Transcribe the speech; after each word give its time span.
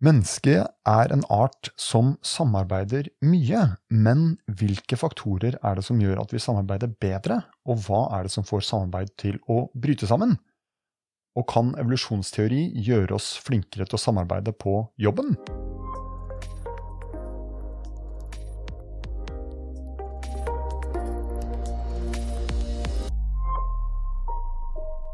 Mennesket 0.00 0.64
er 0.88 1.12
en 1.12 1.26
art 1.28 1.68
som 1.76 2.14
samarbeider 2.24 3.10
mye, 3.20 3.66
men 3.92 4.38
hvilke 4.48 4.96
faktorer 4.96 5.58
er 5.60 5.76
det 5.76 5.84
som 5.84 6.00
gjør 6.00 6.22
at 6.22 6.32
vi 6.32 6.40
samarbeider 6.40 6.94
bedre, 7.04 7.42
og 7.68 7.82
hva 7.84 8.06
er 8.16 8.24
det 8.24 8.32
som 8.32 8.46
får 8.48 8.64
samarbeid 8.64 9.12
til 9.20 9.36
å 9.44 9.66
bryte 9.76 10.08
sammen? 10.08 10.38
Og 11.36 11.44
kan 11.52 11.74
evolusjonsteori 11.76 12.70
gjøre 12.80 13.18
oss 13.20 13.34
flinkere 13.44 13.84
til 13.84 14.00
å 14.00 14.00
samarbeide 14.00 14.56
på 14.56 14.78
jobben? 14.96 15.36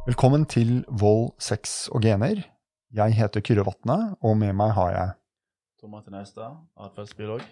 Velkommen 0.07 0.47
til 0.47 0.85
Vold, 0.87 1.33
sex 1.43 1.89
og 1.91 2.07
gener. 2.07 2.47
Jeg 2.97 3.13
heter 3.13 3.43
Kyrre 3.45 3.61
Vatne, 3.67 3.95
og 4.25 4.39
med 4.41 4.55
meg 4.57 4.71
har 4.73 4.91
jeg 4.95 5.09
Tom 5.77 5.91
Martin 5.93 6.15
Austad, 6.17 6.55
atferdsbiolog. 6.81 7.43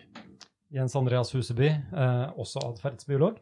Jens 0.72 0.94
Andreas 0.96 1.34
Huseby, 1.34 1.66
eh, 1.68 2.22
også 2.40 2.62
atferdsbiolog. 2.64 3.36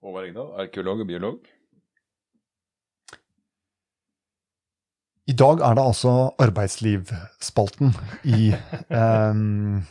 Håvard 0.00 0.30
Engdahl, 0.30 0.54
arkeolog 0.62 1.02
og 1.04 1.10
biolog. 1.10 1.50
I 5.28 5.34
dag 5.36 5.60
er 5.68 5.76
det 5.76 5.84
altså 5.84 6.14
arbeidslivsspalten 6.40 7.92
i 8.24 8.48
eh, 9.02 9.44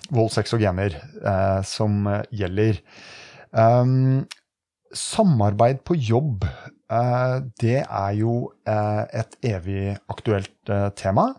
Vold, 0.09 0.33
sex 0.33 0.57
og 0.57 0.65
gener 0.65 0.97
eh, 0.97 1.61
som 1.61 2.09
gjelder. 2.33 2.81
Um, 3.53 4.25
samarbeid 4.89 5.85
på 5.85 6.01
jobb 6.01 6.49
det 6.87 7.81
er 7.83 8.11
jo 8.15 8.53
eh, 8.67 9.03
et 9.19 9.37
evig 9.43 9.97
aktuelt 10.07 10.71
eh, 10.71 10.89
tema. 10.95 11.33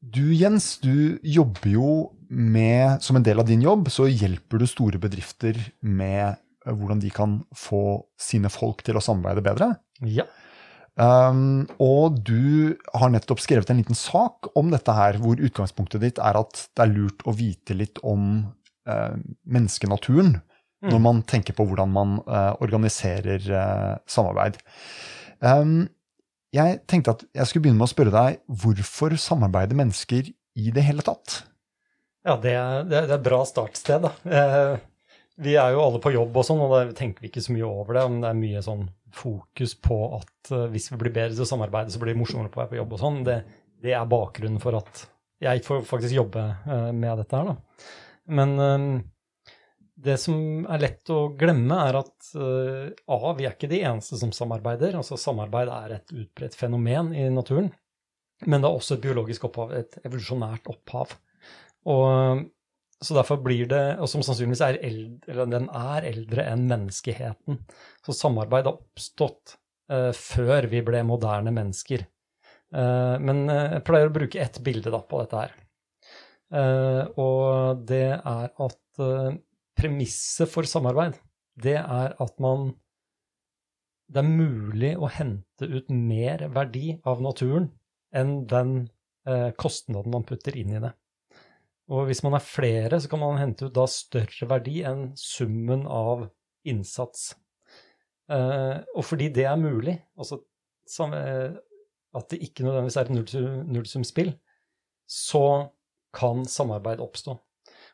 Du 0.00 0.24
Jens, 0.34 0.78
du 0.82 1.18
jobber 1.24 1.70
jo 1.70 1.90
med 2.30 3.00
Som 3.02 3.16
en 3.16 3.24
del 3.24 3.40
av 3.40 3.46
din 3.48 3.62
jobb 3.64 3.88
så 3.90 4.04
hjelper 4.06 4.60
du 4.60 4.66
store 4.68 5.00
bedrifter 5.02 5.56
med 5.80 6.36
hvordan 6.62 7.00
de 7.02 7.08
kan 7.10 7.40
få 7.56 8.04
sine 8.20 8.50
folk 8.52 8.84
til 8.86 8.98
å 9.00 9.02
samarbeide 9.02 9.42
bedre. 9.42 9.70
Ja. 10.06 10.26
Um, 11.00 11.64
og 11.80 12.20
du 12.26 12.76
har 12.92 13.12
nettopp 13.12 13.40
skrevet 13.40 13.70
en 13.72 13.80
liten 13.80 13.96
sak 13.96 14.50
om 14.58 14.70
dette 14.70 14.92
her, 14.94 15.16
hvor 15.22 15.40
utgangspunktet 15.40 16.04
ditt 16.04 16.20
er 16.20 16.36
at 16.40 16.66
det 16.76 16.84
er 16.84 16.92
lurt 16.92 17.24
å 17.24 17.34
vite 17.36 17.76
litt 17.78 18.00
om 18.04 18.26
uh, 18.90 19.16
menneskenaturen 19.48 20.36
når 20.84 20.98
mm. 20.98 21.06
man 21.06 21.22
tenker 21.28 21.56
på 21.56 21.66
hvordan 21.68 21.90
man 21.92 22.18
uh, 22.24 22.56
organiserer 22.64 23.44
uh, 23.52 23.94
samarbeid. 24.08 24.56
Um, 25.40 25.88
jeg 26.56 26.80
tenkte 26.90 27.14
at 27.14 27.24
jeg 27.36 27.46
skulle 27.46 27.66
begynne 27.66 27.78
med 27.78 27.86
å 27.86 27.92
spørre 27.92 28.14
deg 28.14 28.40
hvorfor 28.62 29.14
samarbeider 29.20 29.78
mennesker 29.78 30.32
i 30.58 30.72
det 30.74 30.82
hele 30.86 31.04
tatt? 31.06 31.42
Ja, 32.26 32.36
det 32.40 32.52
er, 32.52 32.86
det 32.88 32.98
er 32.98 33.12
et 33.14 33.24
bra 33.24 33.40
startsted, 33.48 34.04
da. 34.04 34.10
Eh, 34.28 34.80
vi 35.40 35.54
er 35.56 35.72
jo 35.72 35.84
alle 35.86 36.00
på 36.02 36.12
jobb 36.12 36.34
og 36.36 36.44
sånn, 36.44 36.60
og 36.60 36.74
da 36.74 36.80
tenker 36.96 37.22
vi 37.22 37.30
ikke 37.30 37.42
så 37.44 37.54
mye 37.54 37.68
over 37.68 37.96
det. 37.96 38.02
Men 38.10 38.18
det 38.24 38.32
er 38.32 38.40
mye 38.42 38.64
sånn 38.64 38.82
fokus 39.14 39.72
på 39.82 39.96
at 40.18 40.50
uh, 40.52 40.66
hvis 40.70 40.90
vi 40.92 40.98
blir 41.00 41.14
bedre 41.14 41.32
til 41.32 41.46
å 41.46 41.48
samarbeide, 41.48 41.94
så 41.94 42.02
blir 42.02 42.12
det 42.12 42.20
morsommere 42.20 42.52
på 42.52 42.60
vei 42.60 42.68
på 42.74 42.78
jobb 42.78 42.92
og 42.94 43.00
sånn. 43.00 43.22
Det, 43.26 43.38
det, 43.80 43.94
er 43.96 44.10
bakgrunnen 44.10 44.60
for 44.62 44.76
at 44.78 45.06
jeg 45.40 45.64
får 45.64 45.80
faktisk 45.88 46.18
jobbe 46.18 46.44
uh, 46.68 46.90
med 46.92 47.22
dette 47.22 47.40
her, 47.40 47.54
da. 47.54 47.88
Men 48.36 48.52
uh, 48.60 49.00
det 50.00 50.16
som 50.20 50.64
er 50.70 50.80
lett 50.80 51.10
å 51.12 51.30
glemme, 51.38 51.76
er 51.88 51.98
at 52.00 52.30
uh, 52.38 52.88
A, 53.10 53.32
vi 53.36 53.46
er 53.46 53.54
ikke 53.54 53.70
de 53.70 53.82
eneste 53.84 54.18
som 54.20 54.32
samarbeider. 54.34 54.96
Altså 54.96 55.18
Samarbeid 55.20 55.70
er 55.74 55.96
et 55.98 56.14
utbredt 56.14 56.56
fenomen 56.56 57.12
i 57.16 57.26
naturen. 57.32 57.68
Men 58.46 58.62
det 58.62 58.70
er 58.70 58.78
også 58.78 58.96
et 58.96 59.04
biologisk 59.04 59.44
opphav, 59.50 59.74
et 59.76 59.98
evolusjonært 60.00 60.70
opphav. 60.72 61.12
Og, 61.92 62.46
så 63.00 63.16
derfor 63.16 63.40
blir 63.44 63.68
det, 63.68 63.82
og 64.00 64.08
som 64.12 64.24
sannsynligvis 64.24 64.62
er 64.64 64.78
eldre, 64.84 65.46
den 65.52 65.68
er 65.68 66.08
eldre 66.08 66.46
enn 66.48 66.64
menneskeheten. 66.70 67.60
Så 68.04 68.16
samarbeid 68.16 68.68
har 68.70 68.80
oppstått 68.80 69.56
uh, 69.92 70.12
før 70.16 70.70
vi 70.72 70.80
ble 70.86 71.04
moderne 71.08 71.52
mennesker. 71.56 72.06
Uh, 72.72 73.20
men 73.20 73.44
jeg 73.50 73.84
pleier 73.84 74.08
å 74.08 74.16
bruke 74.16 74.40
ett 74.40 74.60
bilde 74.64 74.92
da, 74.94 75.04
på 75.04 75.20
dette 75.24 75.44
her. 75.44 75.58
og 77.20 77.84
det 77.86 78.06
er 78.16 78.48
at 78.50 79.02
premisset 79.78 80.50
for 80.50 80.68
samarbeid, 80.68 81.18
det 81.60 81.78
er 81.80 82.14
at 82.20 82.38
man 82.42 82.72
Det 84.10 84.24
er 84.24 84.26
mulig 84.26 84.96
å 84.98 85.06
hente 85.06 85.68
ut 85.70 85.90
mer 85.94 86.48
verdi 86.50 86.96
av 87.06 87.20
naturen 87.22 87.68
enn 88.10 88.40
den 88.50 88.72
eh, 89.22 89.52
kostnaden 89.54 90.10
man 90.10 90.24
putter 90.26 90.56
inn 90.58 90.72
i 90.74 90.80
det. 90.82 90.90
Og 91.94 92.08
hvis 92.08 92.24
man 92.26 92.34
er 92.34 92.42
flere, 92.42 92.98
så 92.98 93.06
kan 93.06 93.22
man 93.22 93.38
hente 93.38 93.68
ut 93.68 93.76
da 93.76 93.84
større 93.86 94.48
verdi 94.50 94.80
enn 94.82 95.12
summen 95.14 95.86
av 95.86 96.26
innsats. 96.66 97.36
Eh, 98.30 98.76
og 98.94 99.06
fordi 99.06 99.30
det 99.34 99.46
er 99.46 99.62
mulig, 99.62 99.94
altså 100.18 100.40
eh, 101.14 101.54
at 102.14 102.30
det 102.30 102.42
ikke 102.46 102.66
nødvendigvis 102.66 102.98
er 102.98 103.08
et 103.08 103.70
nullsumspill, 103.70 104.32
så 105.06 105.46
kan 106.14 106.44
samarbeid 106.46 107.02
oppstå. 107.02 107.36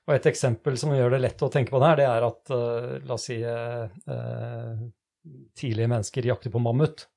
Og 0.06 0.14
et 0.14 0.28
eksempel 0.30 0.76
som 0.78 0.94
gjør 0.94 1.16
det 1.16 1.22
lett 1.24 1.42
å 1.42 1.50
tenke 1.50 1.74
på 1.74 1.80
det 1.82 1.90
her, 1.90 1.98
det 1.98 2.06
er 2.06 2.26
at 2.28 2.54
uh, 2.54 2.94
la 3.02 3.16
oss 3.16 3.26
si 3.26 3.40
uh, 3.42 3.90
tidlige 5.58 5.90
mennesker 5.90 6.28
jakter 6.30 6.54
på 6.54 6.62
mammut. 6.62 7.08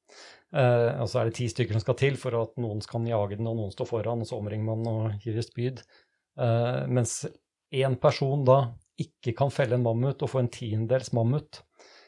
Uh, 0.50 0.98
og 0.98 1.06
så 1.12 1.22
er 1.22 1.30
det 1.30 1.38
ti 1.38 1.46
stykker 1.52 1.78
som 1.78 1.84
skal 1.84 2.00
til 2.00 2.18
for 2.18 2.34
at 2.40 2.58
noen 2.62 2.82
kan 2.90 3.06
jage 3.06 3.38
den, 3.38 3.50
og 3.50 3.60
noen 3.60 3.76
står 3.76 3.92
foran, 3.92 4.26
og 4.26 4.30
så 4.30 4.40
omringer 4.42 4.72
man 4.72 4.90
og 4.90 5.26
gir 5.26 5.38
spyd. 5.46 5.84
mens 6.90 7.26
én 7.76 7.96
person 8.00 8.46
da 8.48 8.72
ikke 8.98 9.34
kan 9.36 9.52
felle 9.52 9.76
en 9.76 9.84
mammut 9.84 10.22
og 10.24 10.30
få 10.32 10.40
en 10.40 10.50
tiendedels 10.50 11.12
mammut, 11.14 11.62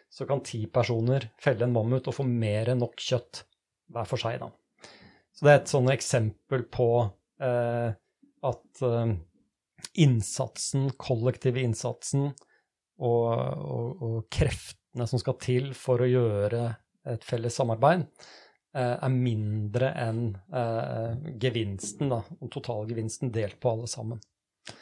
så 0.09 0.25
kan 0.25 0.41
ti 0.43 0.65
personer 0.67 1.29
felle 1.39 1.67
en 1.67 1.73
mammut 1.75 2.07
og 2.07 2.15
få 2.15 2.23
mer 2.25 2.71
enn 2.71 2.79
nok 2.79 2.95
kjøtt 2.95 3.43
hver 3.91 4.07
for 4.07 4.23
seg, 4.23 4.39
da. 4.39 4.49
Så 5.35 5.45
det 5.45 5.51
er 5.51 5.59
et 5.59 5.73
sånn 5.73 5.91
eksempel 5.91 6.63
på 6.71 6.87
at 7.41 8.81
innsatsen, 9.99 10.91
kollektive 10.99 11.61
innsatsen 11.61 12.29
og, 13.01 13.25
og, 13.27 14.03
og, 14.05 14.15
kreftene 14.31 15.07
som 15.09 15.19
skal 15.21 15.37
til 15.41 15.71
for 15.77 16.03
å 16.03 16.09
gjøre 16.09 16.63
et 17.11 17.23
felles 17.25 17.55
samarbeid, 17.57 18.05
eh, 18.77 18.95
er 18.95 19.13
mindre 19.13 19.91
enn 19.97 20.25
eh, 20.53 21.31
gevinsten, 21.41 22.11
da, 22.13 22.21
den 22.39 22.51
totale 22.53 22.85
gevinsten 22.91 23.33
delt 23.33 23.59
på 23.59 23.73
alle 23.73 23.89
sammen. 23.89 24.21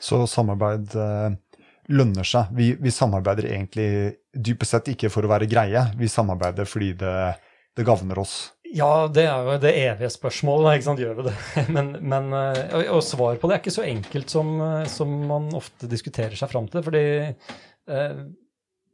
Så 0.04 0.26
samarbeid 0.28 0.96
eh, 1.00 1.30
lønner 1.96 2.28
seg. 2.28 2.52
Vi, 2.56 2.74
vi, 2.82 2.92
samarbeider 2.94 3.48
egentlig 3.54 3.90
dypest 4.36 4.76
sett 4.76 4.92
ikke 4.94 5.12
for 5.14 5.26
å 5.26 5.32
være 5.32 5.50
greie, 5.50 5.88
vi 5.98 6.12
samarbeider 6.12 6.68
fordi 6.70 6.92
det, 7.00 7.16
det 7.78 7.88
gagner 7.88 8.20
oss. 8.22 8.52
Ja, 8.76 9.08
det 9.10 9.24
er 9.26 9.48
jo 9.48 9.56
det 9.62 9.72
evige 9.82 10.12
spørsmålet. 10.14 10.78
ikke 10.78 10.88
sant, 10.90 11.02
Gjør 11.02 11.16
vi 11.18 11.26
det? 11.30 11.38
Men, 11.76 11.96
men 12.06 12.34
eh, 12.38 12.92
og, 12.92 13.02
svaret 13.06 13.42
på 13.42 13.50
det 13.50 13.58
er 13.58 13.64
ikke 13.64 13.74
så 13.74 13.88
enkelt 13.88 14.30
som, 14.30 14.52
eh, 14.62 14.84
som 14.92 15.16
man 15.30 15.50
ofte 15.58 15.90
diskuterer 15.90 16.38
seg 16.38 16.52
fram 16.52 16.68
til. 16.70 16.84
fordi 16.86 17.06
eh, 17.26 18.20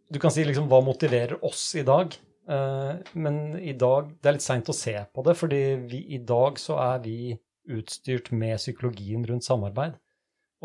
du 0.05 0.21
kan 0.21 0.31
si 0.31 0.45
liksom 0.47 0.69
hva 0.71 0.79
motiverer 0.85 1.43
oss 1.45 1.73
i 1.75 1.83
dag? 1.87 2.15
Eh, 2.47 2.93
men 3.17 3.57
i 3.57 3.73
dag 3.73 4.11
Det 4.21 4.29
er 4.29 4.37
litt 4.37 4.45
seint 4.45 4.69
å 4.69 4.77
se 4.77 4.93
på 5.11 5.25
det, 5.25 5.35
fordi 5.39 5.61
vi, 5.89 6.03
i 6.15 6.21
dag 6.21 6.59
så 6.61 6.77
er 6.83 7.03
vi 7.03 7.35
utstyrt 7.75 8.31
med 8.31 8.61
psykologien 8.61 9.25
rundt 9.25 9.47
samarbeid. 9.47 9.97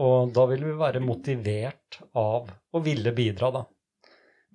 Og 0.00 0.32
da 0.36 0.46
vil 0.50 0.64
vi 0.68 0.76
være 0.78 1.02
motivert 1.02 2.00
av 2.16 2.48
å 2.48 2.82
ville 2.84 3.12
bidra, 3.16 3.50
da. 3.56 3.64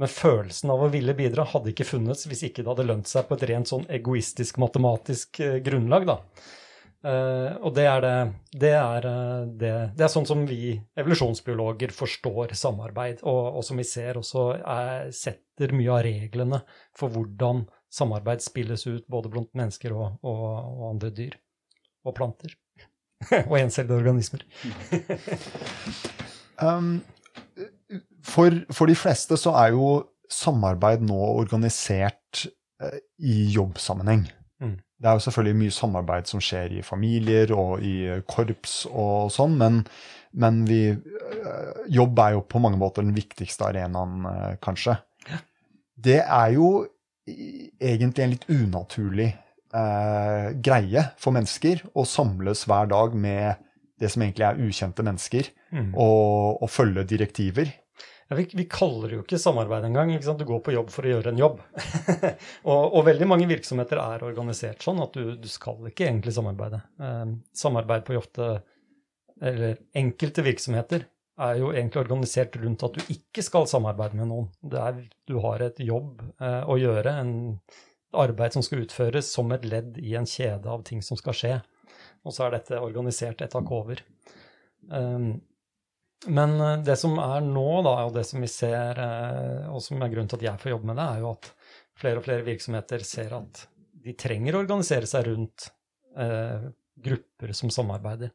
Men 0.02 0.12
følelsen 0.12 0.74
av 0.74 0.84
å 0.84 0.92
ville 0.92 1.16
bidra 1.16 1.46
hadde 1.48 1.72
ikke 1.72 1.88
funnes 1.88 2.26
hvis 2.28 2.44
ikke 2.50 2.64
det 2.64 2.72
hadde 2.74 2.88
lønt 2.90 3.08
seg 3.08 3.28
på 3.30 3.38
et 3.38 3.46
rent 3.52 3.70
sånn 3.72 3.86
egoistisk 3.96 4.60
matematisk 4.60 5.40
uh, 5.40 5.58
grunnlag, 5.64 6.08
da. 6.10 6.20
Uh, 7.06 7.54
og 7.62 7.76
det 7.78 7.84
er 7.86 8.00
det 8.02 8.14
det 8.64 8.72
er, 8.74 9.06
uh, 9.06 9.46
det 9.46 9.72
det, 9.94 10.04
er 10.08 10.10
sånn 10.10 10.26
som 10.26 10.42
vi 10.50 10.74
evolusjonsbiologer 10.98 11.94
forstår 11.94 12.56
samarbeid, 12.58 13.22
og, 13.24 13.60
og 13.60 13.66
som 13.68 13.78
vi 13.78 13.86
ser 13.86 14.18
også 14.18 14.48
er, 14.58 15.12
setter 15.14 15.76
mye 15.78 15.94
av 15.94 16.04
reglene 16.08 16.64
for 16.98 17.14
hvordan 17.14 17.68
samarbeid 17.94 18.44
spilles 18.44 18.88
ut 18.90 19.06
både 19.12 19.32
blant 19.32 19.54
mennesker 19.56 19.94
og, 19.96 20.18
og, 20.26 20.46
og 20.50 20.88
andre 20.90 21.14
dyr. 21.16 21.38
Og 22.06 22.14
planter. 22.18 22.58
og 23.50 23.56
encellede 23.58 23.96
organismer. 23.98 24.44
um, 26.66 26.98
for, 28.26 28.58
for, 28.74 28.90
de 28.90 28.98
fleste 28.98 29.38
så 29.40 29.54
er 29.60 29.76
jo 29.76 29.90
samarbeid 30.32 31.04
nå 31.06 31.18
organisert 31.36 32.48
eh, 32.82 33.00
i 33.22 33.46
jobbsammenheng. 33.54 34.26
Mm. 34.64 34.76
Det 34.98 35.10
er 35.10 35.18
jo 35.18 35.24
selvfølgelig 35.28 35.60
mye 35.60 35.76
samarbeid 35.76 36.30
som 36.32 36.42
skjer 36.44 36.78
i 36.80 36.84
familier 36.86 37.52
og 37.56 37.84
i 37.86 37.96
korps 38.32 38.86
og 38.90 39.32
sånn, 39.36 39.58
men, 39.60 39.82
men 40.40 40.64
vi, 40.70 40.82
eh, 40.96 41.72
jobb 41.94 42.22
er 42.24 42.38
jo 42.38 42.46
på 42.50 42.62
mange 42.64 42.80
måter 42.82 43.06
den 43.06 43.16
viktigste 43.18 43.70
arenaen, 43.70 44.26
eh, 44.32 44.54
kanskje. 44.64 44.98
Det 45.96 46.22
er 46.24 46.56
jo 46.56 46.86
egentlig 47.26 48.24
en 48.24 48.34
litt 48.34 48.50
unaturlig 48.52 49.30
eh, 49.30 50.50
greie 50.64 51.06
for 51.22 51.36
mennesker 51.36 51.86
å 51.96 52.06
samles 52.08 52.66
hver 52.70 52.90
dag 52.92 53.16
med 53.18 53.64
det 54.02 54.12
som 54.12 54.26
egentlig 54.26 54.46
er 54.50 54.60
ukjente 54.66 55.06
mennesker, 55.06 55.54
Mm. 55.76 55.90
og, 56.00 56.62
og 56.64 56.70
følge 56.72 57.04
direktiver. 57.04 57.68
Ja, 58.28 58.36
vi, 58.36 58.48
vi 58.58 58.66
kaller 58.66 59.12
det 59.12 59.20
jo 59.20 59.24
ikke 59.24 59.38
samarbeid 59.42 59.86
engang. 59.86 60.12
ikke? 60.16 60.34
Du 60.40 60.46
går 60.50 60.62
på 60.66 60.74
jobb 60.74 60.90
for 60.94 61.06
å 61.06 61.12
gjøre 61.12 61.34
en 61.34 61.42
jobb. 61.42 61.60
og, 62.70 62.80
og 62.82 63.04
veldig 63.06 63.28
mange 63.30 63.50
virksomheter 63.50 64.02
er 64.02 64.26
organisert 64.26 64.82
sånn 64.86 65.04
at 65.04 65.14
du, 65.14 65.36
du 65.38 65.50
skal 65.52 65.92
ikke 65.92 66.08
egentlig 66.08 66.34
samarbeide. 66.34 66.82
Eh, 66.98 67.26
samarbeid 67.54 68.08
på 68.08 68.18
ofte 68.18 68.56
Eller 69.46 69.78
enkelte 69.94 70.42
virksomheter 70.46 71.06
er 71.46 71.58
jo 71.60 71.74
egentlig 71.74 72.00
organisert 72.06 72.56
rundt 72.62 72.84
at 72.88 72.96
du 72.96 73.14
ikke 73.14 73.44
skal 73.44 73.68
samarbeide 73.68 74.18
med 74.18 74.30
noen. 74.32 74.50
Det 74.64 74.80
er, 74.80 75.02
du 75.28 75.38
har 75.44 75.62
et 75.62 75.82
jobb 75.84 76.24
eh, 76.40 76.62
å 76.64 76.78
gjøre, 76.80 77.18
en 77.20 77.36
arbeid 78.16 78.56
som 78.56 78.64
skal 78.64 78.86
utføres 78.86 79.30
som 79.36 79.52
et 79.52 79.66
ledd 79.68 80.00
i 80.00 80.16
en 80.16 80.28
kjede 80.30 80.72
av 80.72 80.86
ting 80.88 81.04
som 81.04 81.20
skal 81.20 81.36
skje. 81.36 81.56
Og 82.26 82.34
så 82.34 82.48
er 82.48 82.56
dette 82.56 82.80
organisert 82.82 83.44
et 83.44 83.54
hakk 83.54 83.74
over. 83.76 84.02
Um, 84.90 85.36
men 86.28 86.58
eh, 86.62 86.82
det 86.86 86.98
som 87.00 87.18
er 87.22 87.46
nå, 87.46 87.68
da, 87.86 87.96
og 88.08 88.16
det 88.16 88.26
som 88.28 88.44
vi 88.44 88.50
ser, 88.52 89.00
eh, 89.02 89.70
og 89.72 89.84
som 89.84 90.02
er 90.02 90.12
grunnen 90.12 90.32
til 90.32 90.42
at 90.42 90.48
jeg 90.50 90.64
får 90.64 90.76
jobbe 90.76 90.92
med 90.92 91.00
det, 91.00 91.08
er 91.08 91.24
jo 91.24 91.32
at 91.34 91.52
flere 91.96 92.20
og 92.20 92.28
flere 92.28 92.46
virksomheter 92.48 93.06
ser 93.08 93.36
at 93.38 93.66
de 94.06 94.14
trenger 94.20 94.56
å 94.56 94.62
organisere 94.64 95.10
seg 95.10 95.30
rundt 95.30 95.70
eh, 96.20 96.70
grupper 97.06 97.54
som 97.58 97.72
samarbeider. 97.74 98.34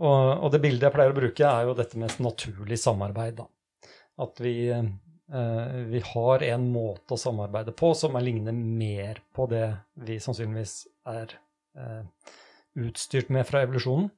Og, 0.00 0.26
og, 0.40 0.48
det 0.54 0.62
bildet 0.62 0.86
jeg 0.86 0.94
pleier 0.94 1.12
å 1.12 1.16
bruke, 1.16 1.46
er 1.46 1.68
jo 1.68 1.76
dette 1.76 2.00
med 2.00 2.20
naturlig 2.24 2.78
samarbeid. 2.80 3.42
Da. 3.42 3.90
At 4.24 4.40
vi, 4.40 4.54
eh, 4.72 5.74
vi 5.92 6.02
har 6.12 6.46
en 6.48 6.68
måte 6.72 7.16
å 7.16 7.20
samarbeide 7.20 7.74
på 7.76 7.92
som 7.98 8.16
ligner 8.22 8.56
mer 8.56 9.20
på 9.36 9.46
det 9.50 9.66
vi 10.06 10.16
sannsynligvis 10.22 10.76
er 11.12 11.36
eh, 11.76 12.32
utstyrt 12.80 13.32
med 13.34 13.44
fra 13.48 13.66
evolusjonen. 13.66 14.08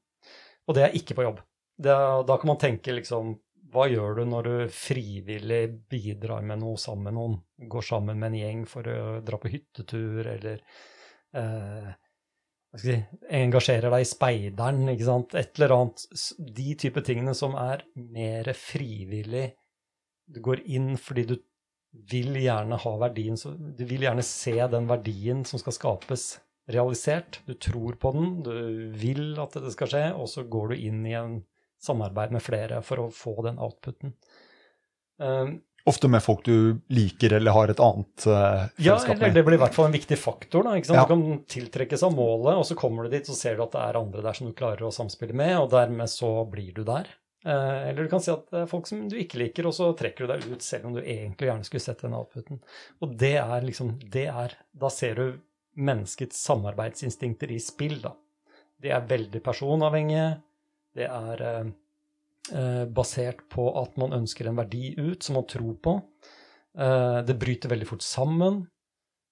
Og 0.70 0.79
det 0.79 0.87
er 0.87 0.94
ikke 0.99 1.19
på 1.19 1.26
jobb. 1.26 1.43
Det, 1.76 1.96
da 2.28 2.36
kan 2.38 2.52
man 2.52 2.60
tenke 2.60 2.94
liksom 2.94 3.34
Hva 3.72 3.86
gjør 3.88 4.19
du 4.20 4.26
når 4.28 4.48
du 4.48 4.54
frivillig 4.76 5.62
bidrar 5.90 6.44
med 6.44 6.60
noe 6.60 6.76
sammen 6.80 7.08
med 7.08 7.16
noen? 7.16 7.36
Går 7.72 7.86
sammen 7.88 8.20
med 8.20 8.32
en 8.32 8.40
gjeng 8.40 8.64
for 8.69 8.88
å 8.92 9.20
dra 9.24 9.38
på 9.40 9.50
hyttetur, 9.52 10.26
eller 10.34 10.60
eh, 11.38 11.88
si, 12.76 12.98
engasjerer 13.32 13.88
deg 13.94 14.04
i 14.04 14.10
speideren, 14.10 14.82
ikke 14.92 15.08
sant? 15.08 15.36
Et 15.40 15.56
eller 15.56 15.76
annet. 15.78 16.04
De 16.60 16.74
type 16.84 17.04
tingene 17.06 17.32
som 17.38 17.56
er 17.56 17.86
mer 17.96 18.52
frivillig. 18.58 19.46
Du 20.28 20.42
går 20.44 20.66
inn 20.69 20.92
fordi 21.00 21.24
du 21.32 21.36
vil 22.12 22.36
gjerne 22.40 22.78
ha 22.80 22.92
verdien, 23.02 23.36
du 23.36 23.84
vil 23.84 24.06
gjerne 24.06 24.24
se 24.24 24.54
den 24.72 24.88
verdien 24.88 25.42
som 25.48 25.60
skal 25.60 25.76
skapes, 25.76 26.26
realisert. 26.72 27.40
Du 27.48 27.54
tror 27.54 27.98
på 28.00 28.12
den, 28.16 28.28
du 28.46 28.92
vil 28.96 29.34
at 29.42 29.56
det 29.60 29.72
skal 29.74 29.90
skje, 29.92 30.04
og 30.16 30.30
så 30.32 30.46
går 30.48 30.72
du 30.72 30.84
inn 30.88 31.02
i 31.08 31.16
en 31.19 31.40
samarbeid 31.82 32.32
med 32.34 32.44
flere 32.44 32.81
for 32.87 33.02
å 33.05 33.11
få 33.14 33.37
den 33.46 33.61
outputen. 33.62 34.14
Um, 35.23 35.61
Ofte 35.84 36.06
med 36.06 36.23
folk 36.23 36.44
du 36.46 36.79
liker 36.94 37.32
eller 37.40 37.55
har 37.56 37.70
et 37.73 37.81
annet 37.82 38.26
uh, 38.31 38.69
ja, 38.79 38.94
eller 39.02 39.32
det 39.34 39.43
blir 39.43 39.56
i 39.56 39.62
hvert 39.64 39.75
fall 39.75 39.88
en 39.88 39.96
viktig 39.96 40.19
faktor. 40.19 40.62
Da, 40.62 40.76
ja. 40.79 41.02
Du 41.02 41.11
kan 41.11 41.25
tiltrekkes 41.50 42.05
av 42.06 42.14
målet, 42.14 42.55
og 42.55 42.62
så 42.69 42.76
kommer 42.79 43.06
du 43.06 43.17
dit 43.17 43.26
og 43.26 43.34
ser 43.34 43.58
du 43.58 43.64
at 43.64 43.75
det 43.75 43.82
er 43.82 43.99
andre 43.99 44.23
der 44.23 44.38
som 44.38 44.46
du 44.46 44.55
klarer 44.55 44.87
å 44.87 44.93
samspille 44.94 45.34
med, 45.34 45.56
og 45.58 45.73
dermed 45.75 46.11
så 46.11 46.31
blir 46.50 46.70
du 46.76 46.84
der. 46.87 47.11
Uh, 47.43 47.88
eller 47.88 48.06
du 48.06 48.12
kan 48.12 48.23
si 48.23 48.31
at 48.31 48.46
det 48.55 48.61
er 48.61 48.70
folk 48.70 48.87
som 48.87 49.08
du 49.11 49.17
ikke 49.19 49.40
liker, 49.43 49.67
og 49.67 49.75
så 49.75 49.90
trekker 49.99 50.23
du 50.23 50.31
deg 50.37 50.46
ut 50.52 50.62
selv 50.62 50.87
om 50.87 50.94
du 50.94 51.02
egentlig 51.02 51.50
gjerne 51.50 51.67
skulle 51.67 51.87
sett 51.88 52.06
den 52.06 52.14
outputen. 52.14 52.62
Og 53.02 53.19
det 53.19 53.34
er 53.43 53.67
liksom 53.67 53.96
det 54.06 54.29
er, 54.31 54.55
Da 54.70 54.93
ser 54.93 55.19
du 55.19 55.26
menneskets 55.82 56.38
samarbeidsinstinkter 56.46 57.50
i 57.50 57.58
spill, 57.62 57.99
da. 58.05 58.14
De 58.82 58.94
er 58.94 59.11
veldig 59.11 59.43
personavhengige. 59.43 60.31
Det 60.97 61.09
er 61.09 61.43
eh, 61.49 61.73
eh, 62.53 62.85
basert 62.93 63.44
på 63.53 63.69
at 63.81 63.97
man 64.00 64.15
ønsker 64.19 64.49
en 64.49 64.59
verdi 64.61 64.93
ut 64.99 65.25
som 65.25 65.39
man 65.39 65.49
tror 65.50 65.75
på. 65.85 65.97
Eh, 66.79 67.19
det 67.27 67.39
bryter 67.41 67.73
veldig 67.73 67.89
fort 67.89 68.05
sammen. 68.05 68.65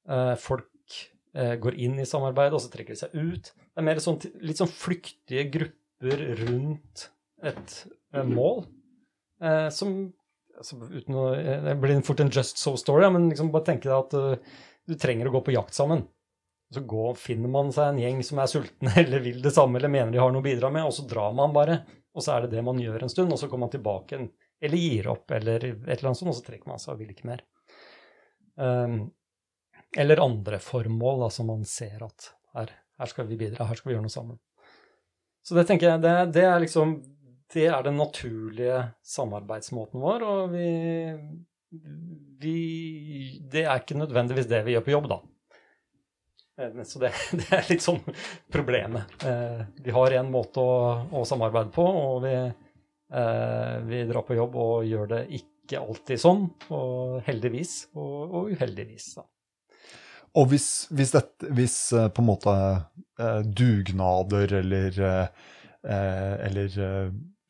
Eh, 0.09 0.35
folk 0.41 0.97
eh, 1.35 1.57
går 1.61 1.77
inn 1.77 2.01
i 2.01 2.09
samarbeidet, 2.09 2.57
og 2.57 2.65
så 2.65 2.73
trekker 2.73 2.97
de 2.97 3.03
seg 3.03 3.17
ut. 3.17 3.53
Det 3.53 3.83
er 3.83 3.89
mer 3.91 4.01
sånn, 4.03 4.21
litt 4.45 4.61
sånn 4.61 4.73
flyktige 4.73 5.47
grupper 5.53 6.25
rundt 6.45 7.09
et 7.45 7.77
eh, 8.15 8.27
mål 8.27 8.67
som 9.73 9.93
altså, 10.61 10.77
uten 10.93 11.15
å, 11.17 11.23
Det 11.33 11.73
blir 11.81 12.03
fort 12.05 12.21
en 12.21 12.29
just 12.29 12.59
so 12.61 12.75
story, 12.77 13.07
men 13.09 13.31
liksom 13.31 13.49
bare 13.55 13.65
tenke 13.71 13.89
deg 13.89 13.95
at 13.97 14.51
du 14.85 14.99
trenger 15.01 15.31
å 15.31 15.33
gå 15.33 15.41
på 15.47 15.55
jakt 15.55 15.73
sammen. 15.73 16.03
Så 16.71 16.85
går, 16.87 17.17
finner 17.19 17.51
man 17.51 17.73
seg 17.75 17.91
en 17.91 18.03
gjeng 18.03 18.21
som 18.27 18.39
er 18.43 18.51
sultne 18.51 18.93
eller 19.03 19.25
vil 19.25 19.41
det 19.43 19.55
samme 19.55 19.81
eller 19.81 19.93
mener 19.93 20.15
de 20.15 20.23
har 20.23 20.33
noe 20.35 20.43
å 20.43 20.47
bidra 20.47 20.71
med, 20.73 20.87
og 20.87 20.95
så 20.95 21.07
drar 21.11 21.35
man 21.37 21.55
bare. 21.57 21.81
Og 22.15 22.25
så 22.25 22.35
er 22.35 22.45
det 22.45 22.57
det 22.57 22.67
man 22.67 22.79
gjør 22.83 23.05
en 23.05 23.13
stund, 23.13 23.33
og 23.33 23.39
så 23.41 23.49
kommer 23.49 23.69
man 23.69 23.75
tilbake 23.75 24.19
en, 24.19 24.29
eller 24.61 24.83
gir 24.83 25.09
opp 25.11 25.31
eller 25.35 25.65
et 25.65 25.87
eller 25.87 26.11
annet 26.11 26.21
sånt, 26.21 26.33
og 26.33 26.39
så 26.39 26.47
trekker 26.47 26.71
man 26.71 26.83
seg 26.83 26.95
og 26.95 27.03
vil 27.03 27.15
ikke 27.15 27.31
mer. 27.31 27.43
Um, 28.61 29.01
eller 29.97 30.23
andre 30.23 30.59
formål 30.63 31.25
da, 31.25 31.31
som 31.35 31.49
man 31.51 31.65
ser 31.67 32.03
at 32.07 32.33
her, 32.55 32.75
her, 32.99 33.11
skal 33.11 33.27
vi 33.31 33.39
bidra, 33.41 33.67
her 33.67 33.79
skal 33.79 33.91
vi 33.91 33.97
gjøre 33.97 34.07
noe 34.07 34.15
sammen. 34.15 34.39
Så 35.47 35.57
det 35.57 35.65
tenker 35.71 35.89
jeg, 35.89 36.03
det, 36.05 36.15
det 36.37 36.45
er 36.47 36.61
liksom 36.63 36.99
det 37.51 37.67
er 37.67 37.83
den 37.83 37.97
naturlige 37.99 38.77
samarbeidsmåten 39.07 40.03
vår, 40.03 40.23
og 40.23 40.53
vi, 40.53 40.69
vi 42.39 43.41
Det 43.51 43.65
er 43.65 43.81
ikke 43.81 43.99
nødvendigvis 43.99 44.47
det 44.51 44.63
vi 44.67 44.77
gjør 44.77 44.85
på 44.87 44.95
jobb, 44.95 45.09
da. 45.11 45.19
Eh, 46.61 46.83
så 46.85 46.99
det, 46.99 47.13
det, 47.33 47.49
er 47.55 47.69
litt 47.71 47.85
sånn 47.85 48.01
problemet. 48.53 49.17
Eh, 49.27 49.63
vi 49.85 49.95
har 49.95 50.19
én 50.21 50.31
måte 50.33 50.63
å, 50.63 50.77
å, 51.13 51.25
samarbeide 51.29 51.73
på, 51.75 51.87
og 51.87 52.23
vi, 52.27 52.37
eh, 52.37 53.75
vi, 53.89 54.05
drar 54.11 54.27
på 54.27 54.39
jobb 54.39 54.57
og 54.61 54.89
gjør 54.89 55.13
det 55.15 55.25
ikke 55.41 55.83
alltid 55.83 56.23
sånn. 56.23 56.47
Og 56.77 57.21
heldigvis 57.29 57.75
og, 57.95 58.17
og 58.25 58.55
uheldigvis. 58.55 59.13
Da. 59.19 59.27
Og 60.41 60.53
hvis, 60.53 60.71
hvis, 60.95 61.17
dette, 61.17 61.51
hvis, 61.59 61.77
på 62.15 62.23
en 62.23 62.29
måte 62.29 62.53
dugnader 63.43 64.53
eller, 64.61 65.01
eller 65.83 66.77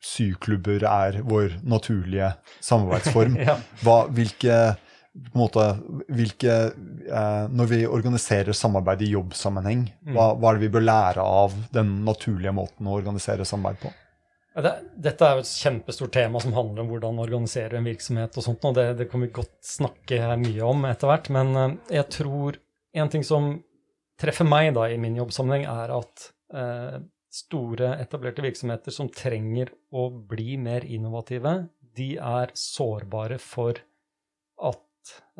syklubber 0.01 0.87
er 0.89 1.19
vår 1.29 1.59
naturlige 1.61 2.31
samarbeidsform, 2.57 3.37
ja. 3.47 3.59
hva, 3.85 3.99
hvilke 4.09 4.57
på 5.11 5.35
en 5.35 5.41
måte, 5.41 5.63
hvilke, 6.07 6.53
eh, 7.11 7.47
Når 7.51 7.67
vi 7.67 7.81
organiserer 7.87 8.55
samarbeid 8.55 9.01
i 9.03 9.11
jobbsammenheng, 9.11 9.83
mm. 10.07 10.13
hva, 10.15 10.31
hva, 10.37 10.51
er 10.51 10.59
det 10.59 10.67
vi 10.67 10.75
bør 10.77 10.85
lære 10.85 11.25
av 11.25 11.57
den 11.75 11.97
naturlige 12.05 12.53
måten 12.55 12.87
å 12.87 12.95
organisere 12.95 13.47
samarbeid 13.47 13.81
på? 13.83 13.91
Det, 14.51 14.71
dette 14.99 15.27
er 15.27 15.37
jo 15.37 15.43
et 15.45 15.51
kjempestort 15.51 16.11
tema 16.15 16.39
som 16.43 16.55
handler 16.55 16.83
om 16.83 16.89
hvordan 16.91 17.19
organisere 17.23 17.79
en 17.79 17.87
virksomhet. 17.87 18.35
og 18.35 18.45
sånt, 18.45 18.67
og 18.67 18.75
det, 18.75 18.87
det 18.99 19.07
kan 19.11 19.23
vi 19.23 19.31
godt 19.35 19.57
snakke 19.63 20.19
mye 20.39 20.67
om 20.67 20.87
etter 20.87 21.11
hvert. 21.11 21.31
Men 21.35 21.55
eh, 21.55 21.77
jeg 21.99 22.07
tror 22.17 22.59
en 22.95 23.11
ting 23.11 23.27
som 23.27 23.53
treffer 24.21 24.47
meg 24.47 24.73
da 24.77 24.87
i 24.91 24.99
min 25.01 25.17
jobbsammenheng, 25.19 25.67
er 25.71 25.95
at 25.97 26.27
eh, 26.55 27.01
store, 27.31 27.95
etablerte 28.03 28.43
virksomheter 28.43 28.95
som 28.95 29.11
trenger 29.11 29.71
å 29.91 30.07
bli 30.11 30.55
mer 30.59 30.87
innovative, 30.87 31.65
de 31.95 32.13
er 32.15 32.51
sårbare 32.55 33.39
for 33.43 33.79
at 34.61 34.79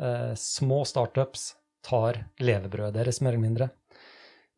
eh, 0.00 0.32
små 0.38 0.82
startups 0.88 1.52
tar 1.86 2.24
levebrødet 2.42 2.94
deres, 3.00 3.20
mer 3.22 3.34
eller 3.34 3.42
mindre. 3.42 3.68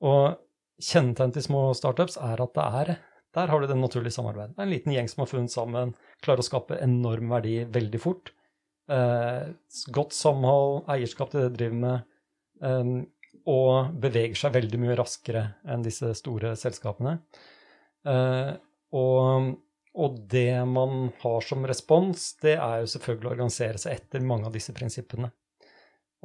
Og 0.05 0.37
kjennetegn 0.83 1.35
til 1.35 1.47
små 1.47 1.67
startups 1.77 2.19
er 2.21 2.43
at 2.45 2.57
det 2.57 2.69
er 2.83 2.97
der 3.35 3.51
har 3.51 3.61
du 3.61 3.67
det 3.67 3.77
naturlige 3.79 4.15
samarbeidet. 4.15 4.55
Det 4.55 4.63
er 4.63 4.69
en 4.69 4.75
liten 4.75 4.95
gjeng 4.95 5.09
som 5.11 5.25
har 5.25 5.31
funnet 5.31 5.53
sammen, 5.53 5.95
klarer 6.23 6.43
å 6.43 6.47
skape 6.47 6.79
enorm 6.85 7.33
verdi 7.35 7.57
veldig 7.67 8.01
fort. 8.03 8.31
Eh, 8.91 9.49
godt 9.97 10.15
samhold, 10.15 10.85
eierskap 10.93 11.33
til 11.33 11.43
det 11.43 11.49
de 11.55 11.59
driver 11.59 11.81
med, 11.83 12.05
eh, 12.63 12.93
og 13.51 13.97
beveger 14.01 14.39
seg 14.39 14.55
veldig 14.55 14.81
mye 14.81 14.99
raskere 15.01 15.45
enn 15.67 15.83
disse 15.83 16.13
store 16.21 16.55
selskapene. 16.61 17.19
Eh, 18.07 18.53
og 18.95 19.51
og 19.95 20.17
det 20.31 20.65
man 20.67 21.09
har 21.23 21.45
som 21.47 21.67
respons, 21.67 22.33
det 22.43 22.57
er 22.57 22.83
jo 22.83 22.91
selvfølgelig 22.91 23.29
å 23.29 23.35
organisere 23.37 23.81
seg 23.81 24.01
etter 24.01 24.25
mange 24.27 24.49
av 24.49 24.57
disse 24.57 24.75
prinsippene. 24.75 25.31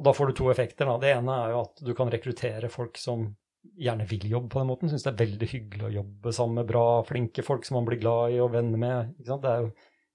Og 0.00 0.06
da 0.08 0.14
får 0.16 0.30
du 0.30 0.38
to 0.38 0.48
effekter. 0.50 0.88
Da. 0.88 0.96
Det 0.98 1.12
ene 1.12 1.36
er 1.44 1.52
jo 1.52 1.60
at 1.60 1.82
du 1.84 1.92
kan 1.94 2.10
rekruttere 2.10 2.70
folk 2.72 2.98
som 2.98 3.28
gjerne 3.76 4.06
vil 4.08 4.24
jobbe 4.30 4.48
på 4.54 4.62
den 4.62 4.70
måten. 4.70 4.90
Syns 4.90 5.04
det 5.04 5.12
er 5.12 5.20
veldig 5.20 5.48
hyggelig 5.52 5.86
å 5.86 5.94
jobbe 5.98 6.32
sammen 6.34 6.62
med 6.62 6.70
bra, 6.70 6.84
flinke 7.06 7.44
folk 7.46 7.68
som 7.68 7.78
man 7.78 7.86
blir 7.86 8.00
glad 8.00 8.34
i 8.34 8.40
og 8.42 8.54
venner 8.54 8.80
med. 8.80 9.12
Det 9.20 9.36
er 9.36 9.66
jo 9.66 9.70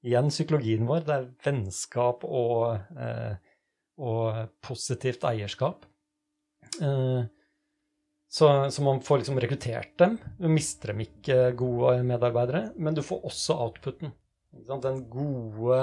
igjen 0.06 0.32
psykologien 0.34 0.90
vår. 0.90 1.06
Det 1.06 1.16
er 1.16 1.30
vennskap 1.46 2.26
og, 2.26 2.82
eh, 2.98 3.38
og 4.02 4.42
positivt 4.66 5.24
eierskap. 5.30 5.86
Eh, 6.82 7.30
så, 8.36 8.72
så, 8.72 8.84
man 8.84 9.00
får 9.02 9.22
liksom 9.22 9.40
rekruttert 9.40 9.94
dem. 9.98 10.18
Du 10.38 10.50
mister 10.52 10.92
dem 10.92 11.06
ikke, 11.06 11.54
gode 11.56 12.02
medarbeidere, 12.04 12.66
men 12.76 12.98
du 12.98 13.00
får 13.06 13.22
også 13.30 13.56
outputen. 13.64 14.12
Den 14.84 15.06
gode, 15.12 15.78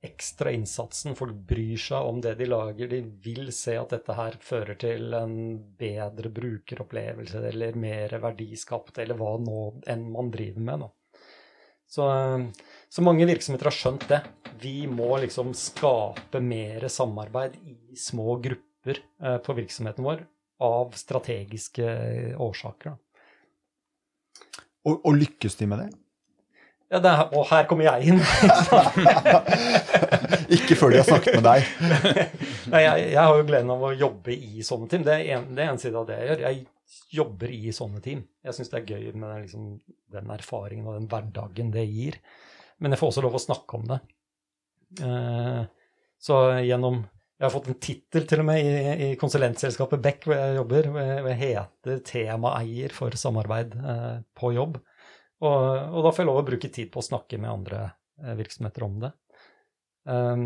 ekstra 0.00 0.54
innsatsen. 0.56 1.12
Folk 1.18 1.36
bryr 1.50 1.76
seg 1.76 2.08
om 2.08 2.22
det 2.24 2.32
de 2.40 2.48
lager. 2.48 2.88
De 2.88 3.02
vil 3.26 3.52
se 3.52 3.76
at 3.76 3.92
dette 3.92 4.16
her 4.16 4.40
fører 4.40 4.80
til 4.80 5.12
en 5.18 5.36
bedre 5.78 6.32
brukeropplevelse 6.32 7.44
eller 7.52 7.76
mer 7.76 8.16
verdiskapt, 8.24 8.96
eller 9.04 9.20
hva 9.20 9.36
nå 9.44 9.60
enn 9.92 10.08
man 10.16 10.32
driver 10.32 10.64
med. 10.72 10.88
Så, 11.92 12.08
så 12.88 13.04
mange 13.04 13.28
virksomheter 13.28 13.68
har 13.68 13.80
skjønt 13.82 14.08
det. 14.08 14.24
Vi 14.64 14.78
må 14.88 15.12
liksom 15.26 15.52
skape 15.52 16.40
mer 16.40 16.88
samarbeid 16.88 17.60
i 17.68 18.00
små 18.00 18.40
grupper 18.40 18.96
eh, 18.96 19.42
på 19.44 19.60
virksomheten 19.60 20.08
vår 20.08 20.24
av 20.62 20.94
strategiske 20.98 21.86
årsaker. 22.40 22.92
Da. 22.92 22.96
Og, 24.88 25.02
og 25.06 25.18
lykkes 25.18 25.58
de 25.60 25.68
med 25.70 25.78
det? 25.84 25.90
Ja, 26.92 26.98
er, 27.00 27.22
og 27.32 27.46
her 27.48 27.64
kommer 27.70 27.86
jeg 27.86 28.12
inn. 28.12 28.18
ikke 30.58 30.76
før 30.76 30.92
de 30.92 30.98
har 31.00 31.06
snakket 31.08 31.38
med 31.38 31.46
deg. 31.46 31.60
Nei, 32.72 32.82
jeg, 32.82 33.06
jeg, 33.14 33.22
har 33.22 33.32
jo 33.38 33.46
gleden 33.48 33.72
av 33.72 33.80
å 33.88 33.94
jobbe 33.96 34.34
i 34.34 34.60
sånne 34.66 34.90
team. 34.92 35.06
Det 35.06 35.14
er 35.14 35.30
en, 35.38 35.46
det 35.56 35.62
er 35.64 35.70
en 35.72 35.80
side 35.80 35.96
av 35.96 36.04
det 36.10 36.18
jeg 36.18 36.26
gjør. 36.28 36.42
Jeg 36.44 36.56
jobber 37.16 37.48
i 37.56 37.72
sånne 37.72 38.00
team. 38.04 38.20
Jeg 38.44 38.52
syns 38.58 38.70
det 38.74 38.82
er 38.82 38.90
gøy 38.92 39.06
med 39.16 39.46
liksom, 39.46 39.70
den 40.12 40.34
erfaringen 40.34 40.90
og 40.90 40.98
den 40.98 41.08
hverdagen 41.08 41.72
det 41.72 41.86
gir. 41.88 42.14
Men 42.82 42.92
jeg 42.92 43.00
får 43.00 43.14
også 43.14 43.24
lov 43.24 43.38
å 43.38 43.46
snakke 43.46 43.80
om 43.80 43.88
det. 43.88 43.98
Uh, 45.00 45.64
så 46.20 46.60
gjennom 46.60 47.06
Jeg 47.42 47.48
har 47.48 47.54
fått 47.56 47.72
en 47.72 47.78
tittel 47.82 48.26
til 48.30 48.38
og 48.38 48.46
med 48.46 48.62
i, 48.62 48.74
i 49.02 49.06
konsulentselskapet 49.18 49.98
Beck, 49.98 50.28
hvor 50.28 50.36
jeg 50.38 50.58
jobber. 50.60 50.86
Hvor 50.94 51.30
jeg 51.32 51.38
heter 51.40 52.02
temaeier 52.06 52.94
for 52.94 53.16
samarbeid 53.18 53.72
eh, 53.74 54.20
på 54.38 54.52
jobb. 54.54 54.76
Og, 55.42 55.56
og, 55.88 55.98
da 56.04 56.12
får 56.12 56.22
jeg 56.22 56.28
lov 56.28 56.38
å 56.38 56.44
bruke 56.46 56.70
tid 56.70 56.92
på 56.94 57.02
å 57.02 57.06
snakke 57.08 57.40
med 57.42 57.50
andre 57.50 57.80
eh, 58.22 58.36
virksomheter 58.38 58.86
om 58.86 58.94
det. 59.02 59.10
Um, 60.06 60.44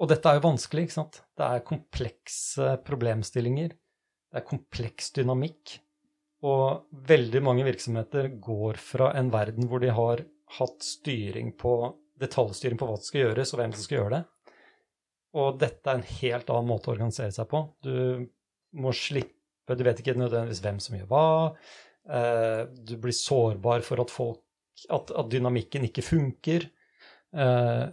og 0.00 0.08
dette 0.08 0.32
er 0.32 0.40
jo 0.40 0.46
vanskelig, 0.46 0.86
ikke 0.88 0.96
sant. 0.96 1.20
Det 1.36 1.44
er 1.44 1.68
komplekse 1.68 2.72
problemstillinger. 2.88 3.76
Det 4.32 4.40
er 4.40 4.48
kompleks 4.48 5.12
dynamikk. 5.20 5.76
Og 6.48 7.04
veldig 7.04 7.44
mange 7.44 7.68
virksomheter 7.68 8.32
går 8.40 8.80
fra 8.80 9.12
en 9.20 9.28
verden 9.28 9.68
hvor 9.68 9.84
de 9.84 9.92
har 9.92 10.24
hatt 10.56 10.88
styring 10.88 11.52
på, 11.60 11.76
detaljstyring 12.16 12.80
på 12.80 12.88
hva 12.88 12.96
som 12.96 13.12
skal 13.12 13.26
gjøres, 13.26 13.52
og 13.52 13.60
hvem 13.60 13.76
som 13.76 13.84
skal 13.84 14.00
gjøre 14.00 14.14
det. 14.16 14.26
Og 15.38 15.60
dette 15.60 15.86
er 15.86 16.00
en 16.00 16.08
helt 16.20 16.50
annen 16.50 16.70
måte 16.70 16.90
å 16.90 16.94
organisere 16.94 17.34
seg 17.34 17.46
på. 17.50 17.62
Du 17.84 18.26
må 18.80 18.94
slippe 18.96 19.76
Du 19.78 19.84
vet 19.86 20.00
ikke 20.02 20.16
nødvendigvis 20.18 20.62
hvem 20.64 20.80
som 20.82 20.96
gjør 20.96 21.10
hva. 21.12 21.26
Eh, 22.10 22.62
du 22.74 22.96
blir 22.98 23.14
sårbar 23.14 23.84
for 23.86 24.02
at, 24.02 24.10
folk, 24.10 24.40
at, 24.90 25.12
at 25.14 25.30
dynamikken 25.30 25.86
ikke 25.86 26.02
funker. 26.02 26.66
Eh, 27.30 27.84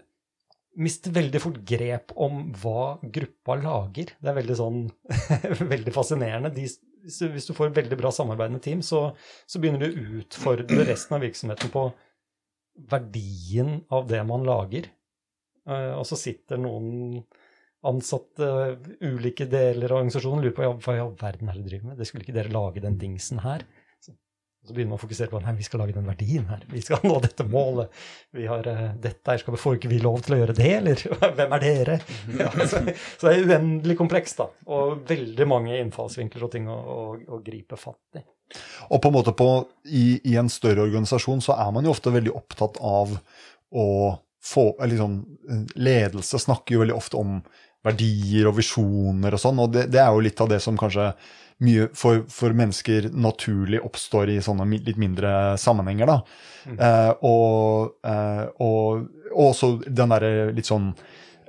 mister 0.82 1.14
veldig 1.14 1.42
fort 1.42 1.62
grep 1.68 2.14
om 2.18 2.48
hva 2.62 2.98
gruppa 3.04 3.58
lager. 3.62 4.14
Det 4.18 4.32
er 4.32 4.40
veldig 4.40 4.58
sånn 4.58 4.84
veldig 5.76 5.94
fascinerende. 5.94 6.54
De, 6.56 6.66
hvis 7.08 7.50
du 7.50 7.54
får 7.58 7.72
et 7.72 7.80
veldig 7.84 8.00
bra 8.00 8.12
samarbeidende 8.14 8.62
team, 8.64 8.84
så, 8.86 9.12
så, 9.46 9.62
begynner 9.62 9.86
du 9.86 9.88
å 9.90 10.22
utfordre 10.22 10.86
resten 10.90 11.18
av 11.18 11.26
virksomheten 11.26 11.74
på 11.74 11.88
verdien 12.92 13.82
av 13.94 14.10
det 14.10 14.22
man 14.28 14.46
lager. 14.46 14.90
Uh, 15.68 15.98
og 16.00 16.06
så 16.08 16.20
sitter 16.20 16.62
noen 16.62 17.20
ansatte 17.88 18.48
ulike 19.06 19.46
deler 19.52 19.92
av 19.92 20.00
organisasjonen 20.02 20.42
og 20.42 20.48
lurer 20.48 20.56
på 20.58 20.66
ja, 20.66 20.72
hva 20.84 20.96
i 20.96 21.02
all 21.04 21.14
verden 21.20 21.50
er 21.50 21.58
det 21.58 21.66
dere 21.66 21.72
driver 21.72 21.92
med? 21.92 22.00
Det 22.00 22.08
skulle 22.10 22.26
ikke 22.26 22.36
dere 22.36 22.56
lage 22.56 22.84
den 22.84 22.98
dingsen 23.00 23.44
her? 23.44 23.66
Så 24.68 24.74
begynner 24.76 24.92
man 24.92 25.00
å 25.00 25.04
fokusere 25.06 25.32
på 25.32 25.40
at 25.40 25.56
vi 25.56 25.64
skal 25.64 25.80
lage 25.80 25.94
den 25.96 26.08
verdien 26.10 26.48
her. 26.50 26.64
Vi 26.68 26.82
skal 26.84 27.00
nå 27.08 27.22
dette 27.24 27.46
målet. 27.48 27.94
Vi 28.36 28.50
har 28.50 28.68
uh, 28.68 28.82
dette 29.00 29.32
her, 29.32 29.40
skal, 29.40 29.56
Får 29.62 29.78
ikke 29.78 29.92
vi 29.94 30.02
lov 30.04 30.20
til 30.26 30.36
å 30.36 30.40
gjøre 30.42 30.56
det, 30.58 30.72
eller? 30.82 31.04
Hvem 31.38 31.56
er 31.56 31.64
dere? 31.64 32.00
Ja, 32.42 32.50
så, 32.52 32.82
så, 32.90 33.30
det 33.30 33.32
er 33.32 33.46
uendelig 33.48 33.96
komplekst, 34.00 34.42
da. 34.42 34.50
Og 34.76 35.06
veldig 35.08 35.48
mange 35.48 35.78
innfallsvinkler 35.80 36.44
og 36.50 36.52
ting 36.52 36.68
å, 36.68 36.76
å, 36.76 37.00
å 37.38 37.40
gripe 37.46 37.80
fatt 37.80 38.20
i. 38.20 38.26
Og 38.92 39.00
på 39.04 39.08
en 39.08 39.16
måte 39.16 39.32
på, 39.40 39.48
i, 39.88 40.06
i, 40.20 40.36
en 40.40 40.52
større 40.52 40.84
organisasjon 40.84 41.44
så 41.44 41.56
er 41.56 41.72
man 41.76 41.88
jo 41.88 41.96
ofte 41.96 42.12
veldig 42.12 42.36
opptatt 42.36 42.80
av 42.84 43.16
å 43.72 43.88
få 44.48 44.70
liksom, 44.88 45.20
Ledelse 45.76 46.40
snakker 46.40 46.76
jo 46.76 46.84
veldig 46.86 46.96
ofte 46.96 47.20
om 47.20 47.42
verdier 47.88 48.50
og 48.50 48.58
visjoner 48.58 49.36
og 49.36 49.42
sånn, 49.42 49.60
og 49.64 49.76
det, 49.76 49.88
det 49.94 50.02
er 50.02 50.14
jo 50.14 50.24
litt 50.24 50.42
av 50.44 50.50
det 50.52 50.62
som 50.64 50.80
kanskje 50.80 51.12
mye 51.66 51.88
for, 51.98 52.22
for, 52.30 52.54
mennesker 52.54 53.10
naturlig 53.18 53.80
oppstår 53.86 54.30
i 54.36 54.42
sånne 54.46 54.68
litt 54.86 55.00
mindre 55.02 55.32
sammenhenger. 55.58 56.10
da. 56.10 56.18
Mm. 56.68 56.76
Eh, 56.78 57.14
og, 57.26 57.96
eh, 58.06 58.44
og, 58.62 59.08
og, 59.32 59.48
også 59.50 59.72
den 59.88 60.14
derre 60.14 60.52
litt 60.54 60.70
sånn 60.70 60.92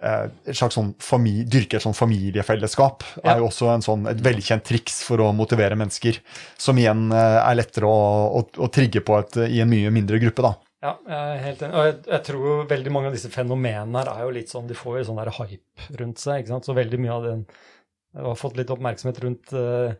eh, 0.00 0.30
et 0.48 0.56
slags 0.56 0.78
sånn 0.78 0.94
familie, 1.02 1.44
Dyrke 1.52 1.76
et 1.76 1.84
sånn 1.84 1.96
familiefellesskap 1.96 3.04
ja. 3.18 3.34
er 3.34 3.42
jo 3.42 3.50
også 3.50 3.68
en 3.74 3.84
sånn, 3.84 4.08
et 4.08 4.22
velkjent 4.24 4.64
triks 4.64 5.02
for 5.04 5.20
å 5.20 5.34
motivere 5.36 5.76
mennesker. 5.76 6.22
Som 6.56 6.80
igjen 6.80 7.10
eh, 7.12 7.40
er 7.42 7.60
lettere 7.60 7.90
å, 7.90 8.00
å, 8.40 8.46
å 8.64 8.72
trigge 8.72 9.04
på 9.04 9.20
et, 9.20 9.42
i 9.48 9.60
en 9.64 9.70
mye 9.70 9.92
mindre 9.92 10.22
gruppe. 10.24 10.46
da. 10.46 10.56
Ja, 10.78 10.92
jeg 11.02 11.18
er 11.18 11.40
helt 11.42 11.62
enig. 11.66 11.74
Og 11.74 11.86
jeg, 11.88 11.94
jeg, 12.06 12.24
tror 12.28 12.66
veldig 12.70 12.90
mange 12.94 13.10
av 13.10 13.16
disse 13.16 13.30
fenomenene 13.34 13.98
her 13.98 14.10
er 14.12 14.20
jo 14.22 14.34
litt 14.36 14.52
sånn 14.52 14.68
De 14.70 14.76
får 14.78 15.00
jo 15.00 15.06
sånn 15.08 15.18
der 15.18 15.32
hype 15.34 15.96
rundt 15.98 16.22
seg. 16.22 16.42
ikke 16.42 16.52
sant? 16.52 16.68
Så 16.68 16.76
veldig 16.76 17.00
mye 17.02 17.16
av 17.16 17.26
den 17.26 17.40
har 18.18 18.38
fått 18.38 18.56
litt 18.58 18.70
oppmerksomhet 18.72 19.18
rundt 19.24 19.52
uh, 19.52 19.90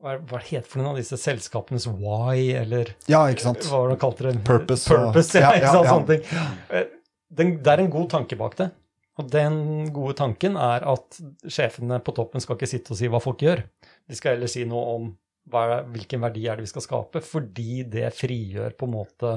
hva, 0.00 0.16
er 0.16 0.20
det 0.24 0.40
het 0.48 0.68
for 0.68 0.80
noen 0.80 0.94
av 0.94 0.98
disse 1.00 1.16
selskapenes 1.20 1.86
why, 1.88 2.50
eller 2.56 2.94
ja, 3.10 3.20
ikke 3.28 3.44
sant? 3.44 3.64
hva 3.68 3.82
var 3.82 3.92
det 3.92 3.98
kalte 4.00 4.26
det? 4.26 4.34
Purpose. 4.46 4.88
Purpose 4.88 5.40
ja, 5.40 5.52
ja, 5.58 5.72
ja, 5.76 5.82
sånne 5.84 6.08
ting. 6.08 6.44
Eh, 6.72 6.86
den, 7.36 7.56
det 7.60 7.72
er 7.72 7.82
en 7.84 7.92
god 7.92 8.08
tanke 8.14 8.38
bak 8.40 8.56
det. 8.60 8.70
Og 9.20 9.28
den 9.28 9.58
gode 9.92 10.16
tanken 10.16 10.56
er 10.56 10.86
at 10.88 11.18
sjefene 11.44 12.00
på 12.00 12.14
toppen 12.16 12.40
skal 12.40 12.56
ikke 12.56 12.70
sitte 12.70 12.94
og 12.94 13.00
si 13.00 13.10
hva 13.12 13.20
folk 13.20 13.44
gjør. 13.44 13.60
De 14.08 14.16
skal 14.16 14.36
heller 14.36 14.50
si 14.50 14.64
noe 14.68 14.94
om 14.96 15.10
hva, 15.52 15.82
hvilken 15.92 16.22
verdi 16.24 16.46
er 16.48 16.56
det 16.56 16.64
vi 16.64 16.72
skal 16.72 16.86
skape, 16.86 17.20
fordi 17.24 17.82
det 17.90 18.08
frigjør 18.16 18.76
på 18.78 18.88
en 18.88 18.94
måte 18.94 19.34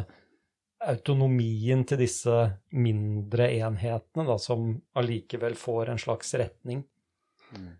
autonomien 0.89 1.83
til 1.87 2.01
disse 2.03 2.33
mindre 2.75 3.47
enhetene, 3.55 4.25
da, 4.27 4.37
som 4.41 4.73
allikevel 4.99 5.55
får 5.59 5.93
en 5.93 6.01
slags 6.01 6.33
retning. 6.39 6.83
Mm. 7.53 7.71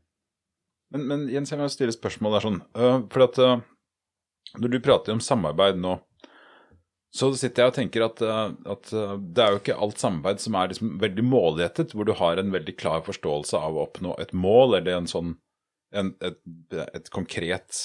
Men, 0.94 1.06
men 1.10 1.28
Jens, 1.32 1.52
jeg 1.52 1.62
må 1.62 1.68
stille 1.74 1.96
spørsmål 1.96 2.38
der 2.38 2.48
sånn. 2.48 2.60
Uh, 2.78 2.98
for 3.14 3.26
at 3.26 3.40
uh, 3.42 3.56
når 4.62 4.74
du 4.76 4.82
prater 4.84 5.16
om 5.16 5.24
samarbeid 5.24 5.80
nå, 5.82 5.98
så 7.14 7.30
sitter 7.38 7.64
jeg 7.64 7.72
og 7.72 7.78
tenker 7.78 8.06
at, 8.06 8.22
uh, 8.26 8.54
at 8.74 8.94
det 8.94 9.44
er 9.44 9.56
jo 9.56 9.62
ikke 9.62 9.80
alt 9.86 10.02
samarbeid 10.02 10.44
som 10.44 10.58
er 10.58 10.72
liksom 10.72 10.96
veldig 11.02 11.26
målrettet, 11.26 11.96
hvor 11.98 12.10
du 12.10 12.14
har 12.18 12.42
en 12.42 12.54
veldig 12.54 12.78
klar 12.78 13.04
forståelse 13.06 13.58
av 13.58 13.78
å 13.78 13.88
oppnå 13.88 14.16
et 14.22 14.34
mål 14.38 14.80
eller 14.80 15.02
en 15.02 15.10
sånn, 15.10 15.36
en, 15.94 16.14
et, 16.26 16.40
et, 16.88 17.10
konkret 17.14 17.84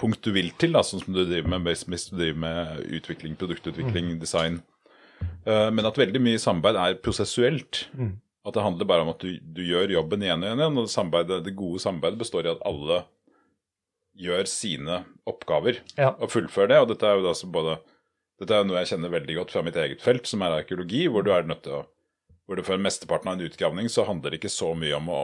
punkt 0.00 0.24
du 0.26 0.32
vil 0.34 0.50
til, 0.58 0.74
da, 0.74 0.82
sånn 0.86 1.02
som 1.04 1.16
du 1.16 1.22
driver 1.22 1.52
med 1.54 1.66
Basemist, 1.68 2.12
du 2.12 2.18
driver 2.18 2.40
med 2.44 2.84
utvikling, 2.98 3.36
produktutvikling, 3.40 4.14
mm. 4.14 4.20
design. 4.22 4.62
men 5.46 5.86
at 5.86 5.96
veldig 5.96 6.20
mye 6.20 6.40
samarbeid 6.42 6.76
er 6.80 6.96
prosessuelt. 7.00 7.84
Mm. 7.94 8.16
At 8.44 8.56
det 8.56 8.64
handler 8.64 8.88
bare 8.90 9.04
om 9.06 9.12
at 9.14 9.22
du, 9.22 9.38
du 9.40 9.62
gjør 9.64 9.94
jobben 9.94 10.24
igjen 10.24 10.42
og 10.42 10.48
igjen. 10.50 10.62
igjen 10.64 10.80
og 10.82 11.14
det, 11.30 11.38
det, 11.46 11.54
gode 11.56 11.80
samarbeidet 11.80 12.20
består 12.20 12.48
i 12.48 12.52
at 12.52 12.64
alle 12.68 12.98
gjør 14.20 14.50
sine 14.50 14.98
oppgaver 15.30 15.80
ja. 15.96 16.10
og 16.12 16.32
fullfører 16.34 16.74
det. 16.74 16.80
Og 16.82 16.90
dette 16.92 17.08
er 17.08 17.16
jo 17.16 17.24
da 17.24 17.34
både 17.54 17.78
dette 18.42 18.52
er 18.52 18.62
jo 18.64 18.68
noe 18.68 18.82
jeg 18.82 18.92
kjenner 18.92 19.14
veldig 19.14 19.38
godt 19.38 19.54
fra 19.54 19.62
mitt 19.64 19.78
eget 19.80 20.02
felt, 20.04 20.28
som 20.28 20.42
er 20.44 20.58
arkeologi, 20.58 21.06
hvor 21.08 21.24
du 21.24 21.32
er 21.32 21.46
nødt 21.48 21.64
til 21.64 21.78
å 21.78 21.84
hvor 22.44 22.58
det 22.58 22.66
for 22.66 22.80
mesteparten 22.80 23.30
av 23.30 23.38
en 23.38 23.46
utgravning 23.46 23.88
så 23.88 24.04
handler 24.04 24.34
det 24.34 24.42
ikke 24.42 24.52
så 24.52 24.74
mye 24.76 24.96
om, 24.98 25.08
å, 25.08 25.20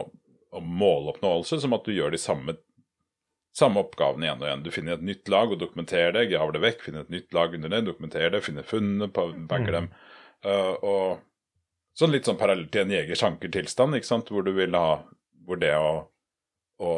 om 0.57 0.71
måloppnåelse 0.81 1.59
som 1.61 1.75
at 1.77 1.85
du 1.85 1.93
gjør 1.93 2.15
de 2.15 2.21
samme, 2.21 2.55
samme 3.57 3.81
oppgaven 3.83 4.23
igjen 4.23 4.39
og 4.39 4.47
igjen. 4.47 4.63
Du 4.63 4.71
finner 4.71 4.95
et 4.95 5.03
nytt 5.05 5.31
lag 5.31 5.51
og 5.51 5.59
dokumenterer 5.59 6.15
det, 6.15 6.29
graver 6.31 6.55
det 6.55 6.63
vekk, 6.63 6.85
finner 6.87 7.05
et 7.05 7.13
nytt 7.13 7.35
lag 7.35 7.57
under 7.57 7.73
det, 7.73 7.81
dokumenterer 7.89 8.33
det, 8.35 8.45
finner 8.45 8.67
funnene, 8.67 9.09
backer 9.11 9.67
mm. 9.67 9.75
dem. 9.75 9.91
Uh, 10.45 10.73
og 10.81 11.03
Sånn 11.97 12.13
litt 12.13 12.27
sånn 12.27 12.39
parallelt 12.39 12.71
til 12.71 12.85
en 12.85 12.93
jegers 12.93 13.19
sanker-tilstand, 13.19 13.97
ikke 13.97 14.07
sant, 14.07 14.31
hvor 14.31 14.45
du 14.47 14.53
vil 14.55 14.75
ha 14.77 15.01
Hvor 15.43 15.59
det 15.59 15.73
å, 15.75 16.05
å 16.79 16.91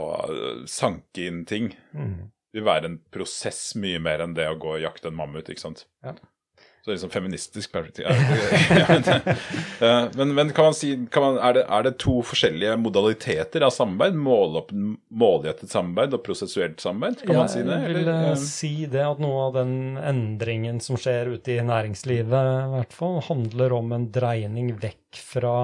sanke 0.69 1.25
inn 1.25 1.43
ting 1.49 1.71
mm. 1.95 2.29
vil 2.53 2.65
være 2.67 2.91
en 2.91 2.99
prosess 3.13 3.71
mye 3.79 4.01
mer 4.03 4.21
enn 4.21 4.35
det 4.37 4.45
å 4.51 4.59
gå 4.59 4.75
og 4.75 4.83
jakte 4.83 5.09
en 5.09 5.17
mammut, 5.17 5.49
ikke 5.49 5.63
sant. 5.63 5.85
Ja. 6.05 6.13
Så 6.83 6.91
liksom 6.91 7.09
feministisk 7.09 7.71
perspektiv. 7.71 8.05
men, 10.17 10.33
men, 10.35 10.49
kan 10.51 10.65
man 10.65 10.73
si 10.75 10.89
kan 11.11 11.23
man, 11.23 11.37
er, 11.37 11.53
det, 11.55 11.61
er, 11.63 11.85
det, 11.85 11.93
to 12.03 12.17
forskjellige 12.27 12.73
modaliteter 12.75 13.63
av 13.63 13.71
samarbeid? 13.71 14.17
Målopp, 14.19 14.73
målrettet 15.07 15.71
samarbeid 15.71 16.17
og 16.17 16.25
prosessuelt 16.25 16.83
samarbeid? 16.83 17.21
Kan 17.21 17.37
ja, 17.37 17.39
man 17.39 17.53
si 17.53 17.63
det? 17.63 17.77
Jeg 17.85 17.93
vil 17.93 18.01
eller? 18.01 18.27
Eh, 18.33 18.43
si 18.43 18.73
det 18.91 19.05
at 19.07 19.23
noe 19.23 19.45
av 19.45 19.55
den 19.61 19.95
endringen 19.95 20.83
som 20.83 20.99
skjer 20.99 21.31
ute 21.37 21.55
i 21.55 21.63
næringslivet, 21.63 22.51
i 22.51 22.75
hvert 22.75 22.99
fall, 22.99 23.15
handler 23.29 23.79
om 23.79 23.95
en 23.95 24.11
dreining 24.19 24.75
vekk 24.83 25.23
fra 25.23 25.55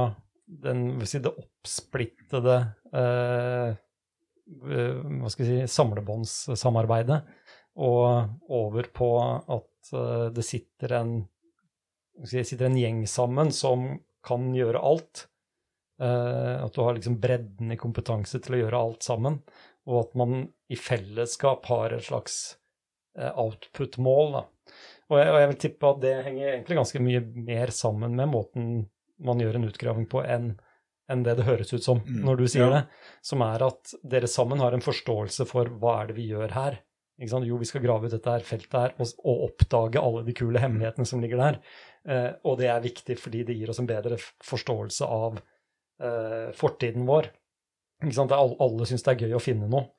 den, 0.48 0.88
si, 1.04 1.20
det 1.20 1.36
oppsplittede 1.36 2.62
eh, 2.96 3.76
eh, 4.72 5.04
hva 5.20 5.36
skal 5.36 5.52
jeg 5.52 5.68
si, 5.68 5.76
samlebåndssamarbeidet, 5.76 7.20
og 7.80 8.56
over 8.56 8.88
på 8.96 9.12
at 9.20 9.69
Eh, 9.94 10.28
det 10.36 10.46
sitter 10.48 10.96
en 11.00 11.18
det 12.20 12.44
sitter 12.44 12.68
en 12.68 12.78
gjeng 12.78 13.04
sammen 13.08 13.52
som 13.56 13.94
kan 14.28 14.50
gjøre 14.56 14.82
alt. 14.84 15.28
Eh, 16.02 16.56
at 16.66 16.76
du 16.76 16.82
har 16.84 16.98
liksom 16.98 17.20
bredden 17.24 17.72
i 17.72 17.80
kompetanse 17.80 18.42
til 18.44 18.58
å 18.58 18.62
gjøre 18.66 18.82
alt 18.90 19.08
sammen. 19.08 19.40
Og 19.88 20.02
at 20.02 20.18
man 20.20 20.42
i 20.68 20.76
fellesskap 20.76 21.70
har 21.72 21.96
et 21.96 22.04
slags 22.10 22.58
eh, 23.18 23.32
output-mål. 23.32 24.42
Og 24.44 24.76
og 25.10 25.18
jeg 25.18 25.48
vil 25.50 25.58
tippe 25.58 25.90
at 25.90 26.02
det 26.04 26.16
henger 26.28 26.52
egentlig 26.52 26.76
ganske 26.78 27.00
mye 27.02 27.22
mer 27.50 27.72
sammen 27.74 28.14
med 28.18 28.30
måten 28.30 28.66
man 29.26 29.40
gjør 29.42 29.58
en 29.58 29.70
utgraving 29.72 30.06
på, 30.12 30.22
enn 30.22 30.52
enn 31.10 31.24
det 31.26 31.40
det 31.40 31.48
høres 31.48 31.74
ut 31.74 31.82
som 31.82 32.04
Mm, 32.06 32.20
når 32.22 32.36
du 32.38 32.44
sier 32.46 32.68
ja. 32.68 32.70
det. 32.76 33.08
Som 33.26 33.42
er 33.42 33.64
at 33.66 33.96
dere 34.06 34.30
sammen 34.30 34.62
har 34.62 34.76
en 34.78 34.84
forståelse 34.86 35.48
for 35.50 35.72
hva 35.82 35.96
er 36.04 36.12
det 36.12 36.18
vi 36.20 36.28
gjør 36.30 36.54
her. 36.54 36.78
Jo, 37.20 37.58
vi 37.60 37.68
skal 37.68 37.84
grave 37.84 38.08
ut 38.08 38.14
dette 38.14 38.32
her 38.32 38.44
feltet 38.48 38.76
her 38.80 38.94
og, 38.96 39.10
og 39.28 39.46
oppdage 39.50 40.00
alle 40.00 40.24
de 40.24 40.36
kule 40.38 40.62
hemmelighetene 40.62 41.08
som 41.08 41.20
ligger 41.24 41.42
der. 41.42 41.60
Eh, 42.08 42.30
og 42.48 42.60
det 42.62 42.70
er 42.72 42.84
viktig 42.84 43.18
fordi 43.20 43.44
det 43.48 43.58
gir 43.60 43.72
oss 43.72 43.82
en 43.82 43.90
bedre 43.90 44.16
forståelse 44.20 45.08
av 45.08 45.40
eh, 45.40 46.50
fortiden 46.56 47.08
vår. 47.10 47.28
Ikke 48.08 48.24
alle 48.24 48.56
alle 48.64 48.88
syns 48.88 49.04
det 49.04 49.16
er 49.16 49.26
gøy 49.26 49.36
å 49.36 49.44
finne 49.44 49.68
noe. 49.72 49.90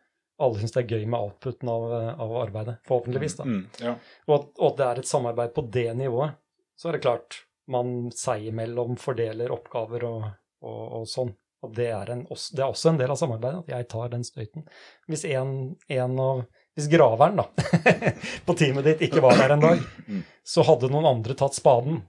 Alle 0.41 0.63
syns 0.63 0.73
det 0.73 0.87
er 0.87 0.95
gøy 0.97 1.05
med 1.05 1.21
outputen 1.21 1.69
av, 1.69 1.85
eh, 1.99 2.11
av 2.25 2.33
arbeidet. 2.41 2.79
Forhåpentligvis, 2.89 3.37
da. 3.43 3.49
Mm, 3.49 3.63
ja. 3.85 3.95
Og 4.31 4.37
at, 4.39 4.49
og 4.57 4.67
at 4.71 4.81
det 4.81 4.87
er 4.87 5.03
et 5.03 5.11
samarbeid 5.11 5.53
på 5.57 5.67
det 5.77 5.89
nivået, 6.01 6.41
så 6.81 6.89
er 6.89 6.97
det 6.97 7.05
klart 7.05 7.43
man 7.71 8.09
seg 8.17 8.49
imellom 8.49 8.97
fordeler 8.99 9.53
oppgaver 9.53 10.09
og, 10.09 10.25
og, 10.65 10.81
og 11.01 11.07
sånn. 11.11 11.35
Og 11.61 11.75
det 11.77 11.91
er, 11.93 12.15
en, 12.15 12.25
det 12.25 12.63
er 12.63 12.71
også 12.71 12.95
en 12.95 12.99
del 13.03 13.13
av 13.13 13.19
samarbeidet, 13.21 13.61
at 13.61 13.75
jeg 13.75 13.89
tar 13.93 14.09
den 14.15 14.25
støyten. 14.25 14.65
Hvis 15.13 15.27
en, 15.29 15.51
en 15.93 16.15
av 16.25 16.47
Hvis 16.79 16.87
graveren 16.93 17.41
da, 17.41 17.45
på 18.47 18.55
teamet 18.57 18.87
ditt 18.87 19.01
ikke 19.09 19.23
var 19.25 19.37
der 19.41 19.57
en 19.57 19.63
dag, 19.65 19.81
Mm. 20.11 20.23
så 20.47 20.63
hadde 20.67 20.89
noen 20.91 21.07
andre 21.11 21.35
tatt 21.39 21.55
spaden. 21.59 22.01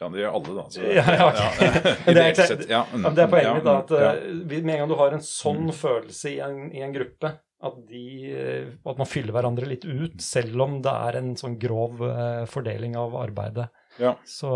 ja, 0.00 0.08
det 0.08 0.20
gjør 0.22 0.34
alle, 0.38 0.54
da. 0.56 0.64
Så, 0.72 0.80
Ja, 0.96 1.04
ja, 1.16 1.28
ok. 1.28 1.68
Men 2.06 2.14
det 2.16 2.24
er 2.24 2.34
det, 2.56 2.66
ja, 2.70 2.82
mm, 2.92 3.02
men 3.02 3.14
det 3.16 3.22
er 3.24 3.30
poenget 3.32 3.54
mitt, 3.58 3.66
da. 3.68 3.74
At 3.82 3.90
ja. 3.92 4.10
eh, 4.16 4.62
med 4.64 4.74
en 4.74 4.82
gang 4.82 4.88
du 4.92 4.96
har 5.00 5.16
en 5.16 5.24
sånn 5.24 5.72
følelse 5.76 6.32
i 6.32 6.38
en, 6.44 6.60
i 6.72 6.80
en 6.86 6.94
gruppe, 6.94 7.32
at, 7.60 7.74
de, 7.90 8.04
eh, 8.32 8.70
at 8.88 8.96
man 9.02 9.08
fyller 9.10 9.36
hverandre 9.36 9.68
litt 9.68 9.84
ut, 9.84 10.16
selv 10.24 10.62
om 10.64 10.78
det 10.84 10.94
er 11.10 11.18
en 11.20 11.34
sånn 11.36 11.58
grov 11.60 12.00
eh, 12.08 12.44
fordeling 12.48 12.96
av 12.96 13.16
arbeidet. 13.20 13.68
Ja. 14.00 14.14
Så 14.24 14.48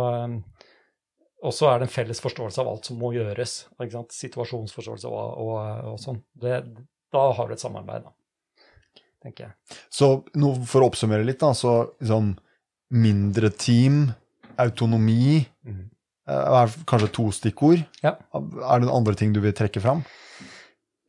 Og 1.45 1.53
så 1.53 1.69
er 1.69 1.79
det 1.83 1.91
en 1.91 1.93
felles 1.93 2.21
forståelse 2.25 2.63
av 2.63 2.69
alt 2.71 2.87
som 2.89 2.97
må 2.97 3.11
gjøres. 3.13 3.67
Situasjonsforståelse 4.17 5.11
og, 5.13 5.41
og, 5.45 5.91
og 5.93 5.99
sånn. 6.01 6.23
Da 6.41 7.25
har 7.37 7.49
du 7.51 7.53
et 7.53 7.61
samarbeid, 7.61 8.07
da. 8.07 8.15
Tenker 9.25 9.47
jeg. 9.47 9.79
Så 9.89 10.09
for 10.69 10.85
å 10.85 10.91
oppsummere 10.91 11.25
litt, 11.25 11.41
da, 11.41 11.55
så 11.57 11.79
liksom 11.97 12.35
mindre 12.95 13.51
team, 13.57 14.07
autonomi 14.61 15.41
eh, 15.41 15.79
er 16.29 16.75
kanskje 16.89 17.11
to 17.17 17.29
stikkord. 17.35 17.85
Ja. 18.05 18.17
Er 18.35 18.83
det 18.85 18.93
andre 18.93 19.17
ting 19.19 19.35
du 19.35 19.41
vil 19.45 19.55
trekke 19.57 19.83
fram? 19.83 20.05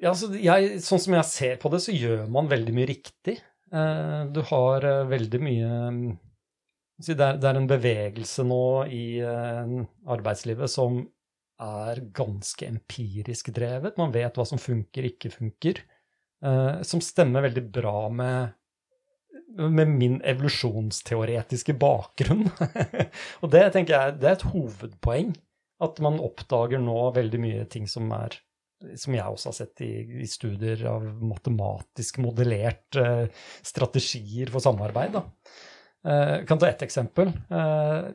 Ja, 0.02 0.14
så 0.18 0.32
jeg, 0.36 0.80
sånn 0.84 1.02
som 1.02 1.16
jeg 1.18 1.30
ser 1.30 1.60
på 1.62 1.72
det, 1.74 1.82
så 1.86 1.96
gjør 1.96 2.26
man 2.32 2.50
veldig 2.52 2.76
mye 2.76 2.90
riktig. 2.90 3.40
Eh, 3.72 4.22
du 4.32 4.42
har 4.52 4.88
eh, 4.88 5.04
veldig 5.12 5.42
mye 5.44 5.74
mm, 5.96 6.06
det, 7.06 7.20
er, 7.20 7.52
en 7.52 7.68
bevegelse 7.68 8.46
nå 8.48 8.66
i 8.88 9.06
arbeidslivet 9.20 10.72
som 10.72 11.02
er 11.60 12.00
ganske 12.16 12.68
empirisk 12.68 13.52
drevet. 13.56 13.98
Man 14.00 14.14
vet 14.16 14.40
hva 14.40 14.46
som 14.48 14.60
funker, 14.60 15.08
ikke 15.12 15.32
funker. 15.34 15.82
Eh, 16.44 16.82
som 16.88 17.04
stemmer 17.04 17.46
veldig 17.48 17.66
bra 17.76 18.08
med, 18.10 18.56
med 19.58 19.92
min 19.92 20.18
evolusjonsteoretiske 20.26 21.78
bakgrunn. 21.80 22.48
Og 23.44 23.52
det 23.54 23.68
tenker 23.76 23.96
jeg 23.96 24.18
det 24.22 24.32
er 24.32 24.40
et 24.40 24.50
hovedpoeng. 24.54 25.36
At 25.84 26.00
man 26.00 26.22
oppdager 26.24 26.80
nå 26.80 27.10
veldig 27.16 27.40
mye 27.44 27.64
ting 27.68 27.88
som 27.92 28.08
er 28.16 28.38
som 29.00 29.16
jeg 29.16 29.24
også 29.24 29.50
har 29.50 29.56
sett 29.58 29.82
i, 29.86 29.92
i 30.24 30.28
studier 30.30 30.82
av 30.90 31.06
matematisk 31.24 32.20
modellert 32.24 32.98
eh, 33.00 33.26
strategier 33.66 34.52
for 34.54 34.64
samarbeid. 34.64 35.16
Da. 35.16 35.24
Eh, 36.06 36.36
kan 36.46 36.60
ta 36.62 36.70
ett 36.70 36.84
eksempel. 36.86 37.32
Eh, 37.50 38.12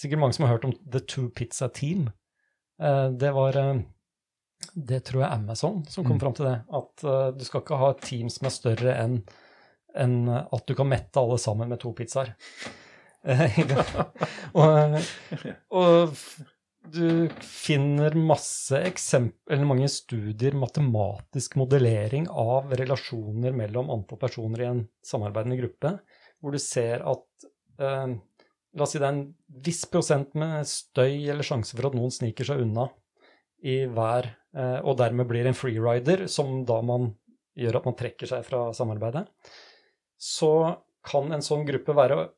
sikkert 0.00 0.22
mange 0.22 0.36
som 0.36 0.46
har 0.46 0.56
hørt 0.56 0.68
om 0.68 0.74
The 0.78 1.00
Two 1.00 1.28
Pizza 1.34 1.68
Team. 1.68 2.08
Eh, 2.82 3.10
det 3.10 3.32
var 3.36 3.58
eh, 3.58 3.82
Det 4.74 5.00
tror 5.08 5.22
jeg 5.24 5.32
Amazon 5.32 5.84
som 5.88 6.04
kom 6.04 6.16
Mm. 6.18 6.20
fram 6.20 6.34
til 6.34 6.46
det. 6.48 6.56
At 6.72 7.04
uh, 7.04 7.30
du 7.36 7.44
skal 7.44 7.62
ikke 7.62 7.78
ha 7.80 7.90
et 7.94 8.02
team 8.04 8.28
som 8.30 8.46
er 8.46 8.54
større 8.54 8.94
enn 9.04 9.22
en 9.98 10.28
at 10.28 10.66
du 10.68 10.74
kan 10.78 10.86
mette 10.86 11.18
alle 11.18 11.38
sammen 11.40 11.68
med 11.68 11.80
to 11.80 11.92
pizzaer. 11.96 12.34
Eh, 13.28 13.58
og, 14.54 14.94
og 15.74 16.14
du 16.94 17.28
finner 17.44 18.14
masse 18.16 18.78
eksempel, 18.86 19.52
eller 19.52 19.66
mange 19.68 19.88
studier, 19.92 20.54
matematisk 20.56 21.56
modellering 21.60 22.28
av 22.30 22.70
relasjoner 22.78 23.52
mellom 23.58 23.90
antall 23.92 24.20
personer 24.22 24.62
i 24.62 24.68
en 24.70 24.84
samarbeidende 25.04 25.58
gruppe, 25.60 25.92
hvor 26.40 26.54
du 26.54 26.60
ser 26.62 27.02
at 27.04 27.48
eh, 27.82 28.14
La 28.78 28.84
oss 28.84 28.92
si 28.94 29.00
det 29.00 29.08
er 29.08 29.14
en 29.16 29.34
viss 29.64 29.82
prosent 29.90 30.34
med 30.38 30.66
støy 30.68 31.26
eller 31.32 31.42
sjanse 31.46 31.74
for 31.74 31.88
at 31.88 31.94
noen 31.98 32.12
sniker 32.14 32.46
seg 32.46 32.60
unna 32.62 32.84
i 33.66 33.80
hver, 33.90 34.28
eh, 34.28 34.37
og 34.56 34.96
dermed 34.96 35.28
blir 35.28 35.46
en 35.46 35.56
freerider, 35.56 36.26
som 36.30 36.62
da 36.66 36.80
man 36.82 37.10
gjør 37.58 37.80
at 37.80 37.88
man 37.90 37.96
trekker 37.98 38.30
seg 38.30 38.44
fra 38.46 38.68
samarbeidet, 38.76 39.26
så 40.18 40.52
kan 41.06 41.30
en 41.34 41.44
sånn 41.44 41.66
gruppe 41.68 41.94
være 41.94 42.28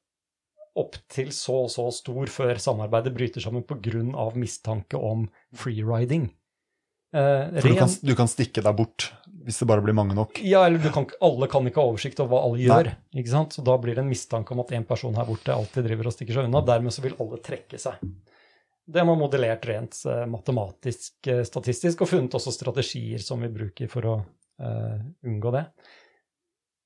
opptil 0.81 1.33
så 1.35 1.65
og 1.65 1.71
så 1.73 1.87
stor 1.95 2.31
før 2.31 2.61
samarbeidet 2.63 3.13
bryter 3.15 3.43
sammen 3.43 3.65
pga. 3.67 4.31
mistanke 4.39 4.97
om 4.97 5.29
freeriding. 5.57 6.29
Eh, 7.13 7.61
For 7.61 7.69
du 7.69 7.79
kan, 7.79 7.91
du 8.07 8.15
kan 8.15 8.31
stikke 8.31 8.63
deg 8.63 8.77
bort 8.79 9.11
hvis 9.41 9.57
det 9.59 9.67
bare 9.67 9.83
blir 9.83 9.97
mange 9.97 10.15
nok. 10.15 10.39
ja, 10.45 10.61
eller 10.67 10.79
du 10.79 10.91
kan, 10.93 11.07
alle 11.25 11.49
kan 11.51 11.67
ikke 11.67 11.81
ha 11.81 11.89
oversikt 11.89 12.21
over 12.21 12.37
hva 12.37 12.41
alle 12.45 12.61
gjør. 12.61 12.91
ikke 13.17 13.33
sant? 13.33 13.55
Så 13.57 13.65
da 13.67 13.75
blir 13.81 13.97
det 13.97 14.05
en 14.05 14.11
mistanke 14.13 14.53
om 14.53 14.61
at 14.61 14.71
en 14.77 14.85
person 14.85 15.17
her 15.17 15.25
borte 15.27 15.55
alltid 15.55 15.89
driver 15.89 16.11
og 16.11 16.15
stikker 16.15 16.37
seg 16.37 16.47
unna. 16.47 16.61
Dermed 16.69 16.93
så 16.95 17.03
vil 17.03 17.17
alle 17.19 17.41
trekke 17.43 17.81
seg. 17.81 17.97
Det 18.93 18.99
har 18.99 19.07
man 19.07 19.19
modellert 19.19 19.67
rent 19.69 19.97
eh, 20.07 20.27
matematisk, 20.27 21.27
eh, 21.27 21.45
statistisk, 21.47 22.01
og 22.03 22.11
funnet 22.11 22.35
også 22.35 22.53
strategier 22.55 23.23
som 23.23 23.43
vi 23.45 23.51
bruker 23.53 23.91
for 23.91 24.07
å 24.11 24.15
uh, 24.19 24.97
unngå 25.27 25.53
det. 25.55 25.63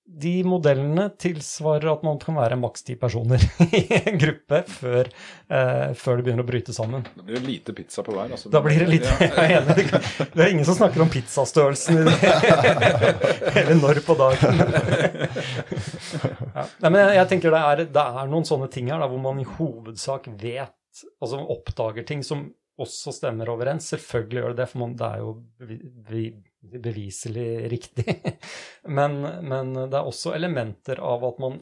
De 0.05 0.35
modellene 0.45 1.07
tilsvarer 1.17 1.89
at 1.95 2.03
man 2.05 2.19
kan 2.21 2.37
være 2.37 2.59
maks 2.61 2.85
ti 2.85 2.99
personer 3.01 3.41
i 3.79 3.81
en 4.03 4.21
gruppe 4.21 4.61
før, 4.69 5.09
uh, 5.49 5.97
før 5.97 6.21
det 6.21 6.27
begynner 6.27 6.45
å 6.45 6.51
bryte 6.51 6.77
sammen. 6.77 7.09
Da 7.17 7.25
blir 7.25 7.41
det 7.41 7.47
lite 7.49 7.77
pizza 7.81 8.05
på 8.05 8.13
hver. 8.19 8.37
Altså. 8.37 8.53
Da 8.53 8.61
blir 8.67 8.85
det 8.85 9.01
er 9.25 9.57
enig. 9.63 9.89
Det 9.89 10.29
Det 10.35 10.45
er 10.45 10.53
ingen 10.53 10.69
som 10.69 10.77
snakker 10.77 11.07
om 11.07 11.13
pizzastørrelsen 11.15 12.03
i 12.03 12.05
det. 12.05 12.15
Eller 13.63 13.81
når 13.81 14.05
på 14.05 14.21
dagen. 14.21 14.65
Ja. 16.53 16.69
Nei, 16.85 16.91
men 16.91 17.01
jeg, 17.01 17.17
jeg 17.23 17.29
tenker 17.33 17.57
det 17.57 17.67
er, 17.73 17.85
det 17.97 18.09
er 18.21 18.33
noen 18.37 18.45
sånne 18.53 18.69
ting 18.77 18.93
her 18.93 19.01
da, 19.01 19.09
hvor 19.09 19.25
man 19.25 19.41
i 19.41 19.53
hovedsak 19.57 20.29
vet 20.37 20.77
Altså 21.21 21.41
oppdager 21.41 22.07
ting 22.07 22.23
som 22.27 22.47
også 22.81 23.13
stemmer 23.15 23.51
overens. 23.53 23.89
Selvfølgelig 23.93 24.41
gjør 24.41 24.55
det 24.55 24.61
det, 24.63 24.67
for 24.71 24.83
man, 24.83 24.97
det 24.99 25.07
er 25.07 25.23
jo 25.23 25.31
bevi- 25.61 25.93
bevi- 26.09 26.81
beviselig 26.85 27.49
riktig. 27.73 28.17
Men, 28.99 29.21
men 29.49 29.73
det 29.75 29.97
er 29.97 30.05
også 30.05 30.35
elementer 30.37 31.01
av 31.01 31.25
at 31.25 31.39
man 31.41 31.55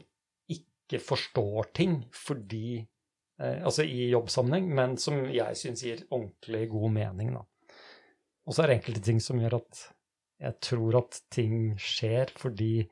ikke 0.51 0.99
forstår 0.99 1.69
ting 1.75 2.01
fordi 2.11 2.79
eh, 2.81 3.61
Altså 3.63 3.85
i 3.87 4.09
jobbsammenheng, 4.11 4.67
men 4.75 4.97
som 4.99 5.21
jeg 5.31 5.55
syns 5.57 5.83
gir 5.85 6.03
ordentlig 6.09 6.67
god 6.73 6.91
mening, 6.97 7.31
da. 7.37 7.45
Og 8.43 8.53
så 8.55 8.63
er 8.63 8.71
det 8.73 8.77
enkelte 8.81 9.03
ting 9.07 9.21
som 9.23 9.39
gjør 9.39 9.55
at 9.61 9.85
jeg 10.43 10.57
tror 10.67 10.97
at 10.99 11.21
ting 11.31 11.77
skjer 11.79 12.33
fordi 12.35 12.83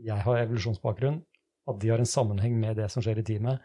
jeg 0.00 0.24
har 0.24 0.40
evolusjonsbakgrunn, 0.40 1.20
at 1.68 1.80
de 1.80 1.90
har 1.92 2.00
en 2.00 2.08
sammenheng 2.08 2.56
med 2.60 2.78
det 2.80 2.88
som 2.92 3.04
skjer 3.04 3.20
i 3.20 3.26
teamet, 3.26 3.60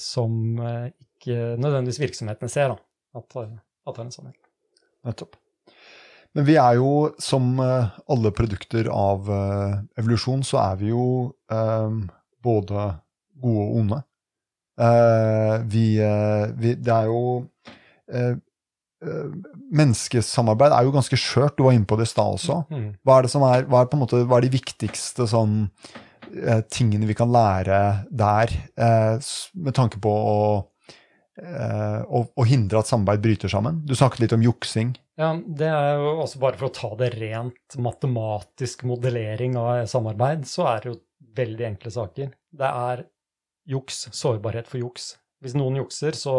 som 0.00 0.60
eh, 0.64 0.90
ikke 1.20 1.56
nødvendigvis 1.60 2.00
virksomhetene 2.00 2.52
ser, 2.52 2.74
da. 2.74 3.20
At, 3.20 3.36
eh, 3.42 3.56
at 3.86 3.96
det 3.96 4.02
er 4.02 4.08
en 4.08 4.14
sammenheng. 4.14 4.38
Nettopp. 5.08 5.38
Men 6.36 6.46
vi 6.46 6.54
er 6.62 6.76
jo, 6.78 6.92
som 7.18 7.56
eh, 7.60 7.96
alle 8.10 8.30
produkter 8.34 8.90
av 8.94 9.30
eh, 9.34 9.80
evolusjon, 10.00 10.44
så 10.46 10.60
er 10.62 10.78
vi 10.80 10.92
jo 10.92 11.06
eh, 11.50 11.98
både 12.44 12.86
gode 13.40 13.66
og 13.66 13.76
onde. 13.82 14.04
Uh, 14.80 15.60
vi, 15.68 15.98
uh, 16.00 16.48
vi 16.56 16.70
Det 16.80 16.88
er 16.88 17.10
jo 17.10 17.42
uh, 17.44 18.30
eh, 19.04 19.26
Menneskesamarbeid 19.76 20.72
er 20.72 20.86
jo 20.86 20.94
ganske 20.94 21.18
skjørt, 21.20 21.58
du 21.58 21.66
var 21.66 21.74
inne 21.76 21.88
på 21.88 21.98
det 22.00 22.06
i 22.08 22.12
stad 22.14 22.38
også. 22.38 22.62
Mm. 22.70 22.86
Hva 23.04 23.18
er 23.18 23.26
det 23.26 23.32
som 23.32 23.44
er, 23.44 23.66
hva 23.68 23.82
er 23.84 24.00
måte, 24.00 24.22
hva 24.24 24.38
er 24.38 24.46
de 24.46 24.54
viktigste 24.54 25.26
sånn, 25.28 25.66
eh, 26.34 26.60
tingene 26.70 27.08
vi 27.08 27.16
kan 27.18 27.30
lære 27.32 27.80
der, 28.10 28.52
eh, 28.76 29.30
med 29.54 29.76
tanke 29.76 30.00
på 30.02 30.10
å, 30.10 30.40
eh, 31.42 32.00
å, 32.06 32.24
å 32.36 32.46
hindre 32.48 32.80
at 32.80 32.90
samarbeid 32.90 33.22
bryter 33.24 33.52
sammen? 33.52 33.82
Du 33.86 33.94
snakket 33.98 34.24
litt 34.24 34.36
om 34.36 34.44
juksing. 34.44 34.94
Ja, 35.20 35.34
det 35.36 35.68
er 35.68 36.00
jo 36.00 36.14
også 36.22 36.40
bare 36.40 36.56
for 36.56 36.70
å 36.70 36.74
ta 36.74 36.90
det 37.00 37.12
rent 37.18 37.76
matematisk 37.76 38.86
modellering 38.88 39.56
av 39.60 39.84
samarbeid, 39.90 40.46
så 40.48 40.68
er 40.72 40.84
det 40.84 40.92
jo 40.94 41.00
veldig 41.36 41.66
enkle 41.74 41.90
saker. 41.92 42.30
Det 42.56 42.70
er 42.90 43.04
juks, 43.70 44.06
sårbarhet 44.16 44.66
for 44.70 44.80
juks. 44.80 45.12
Hvis 45.44 45.54
noen 45.56 45.76
jukser, 45.82 46.16
så 46.16 46.36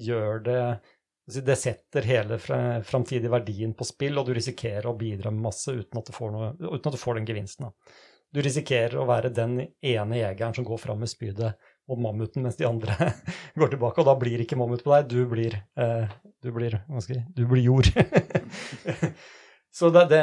gjør 0.00 0.42
det 0.46 0.62
Det 1.30 1.54
setter 1.54 2.02
hele 2.02 2.38
fra- 2.42 2.80
framtidige 2.82 3.30
verdien 3.30 3.70
på 3.78 3.86
spill, 3.86 4.18
og 4.18 4.26
du 4.26 4.32
risikerer 4.34 4.88
å 4.90 4.96
bidra 4.98 5.30
med 5.30 5.44
masse 5.44 5.70
uten 5.70 6.00
at 6.00 6.08
du 6.08 6.10
får, 6.10 6.32
noe, 6.34 6.48
uten 6.58 6.88
at 6.90 6.96
du 6.96 6.98
får 6.98 7.20
den 7.20 7.28
gevinsten. 7.28 7.68
Da. 7.68 7.94
Du 8.30 8.38
risikerer 8.44 8.94
å 9.00 9.08
være 9.08 9.32
den 9.34 9.56
ene 9.82 10.20
jegeren 10.20 10.54
som 10.54 10.66
går 10.66 10.78
fram 10.78 11.00
med 11.02 11.10
spydet 11.10 11.56
mot 11.90 11.98
mammuten, 11.98 12.44
mens 12.44 12.58
de 12.58 12.68
andre 12.68 12.94
går 13.58 13.72
tilbake, 13.72 13.98
og 14.02 14.06
da 14.06 14.14
blir 14.18 14.44
ikke 14.44 14.58
mammut 14.58 14.84
på 14.86 14.92
deg, 14.94 15.08
du 15.10 15.24
blir, 15.30 15.56
eh, 15.80 16.12
du 16.42 16.52
blir, 16.54 16.78
du 17.34 17.44
blir 17.50 17.64
jord. 17.64 17.90
Så 19.74 19.90
det, 19.94 20.04
det, 20.10 20.22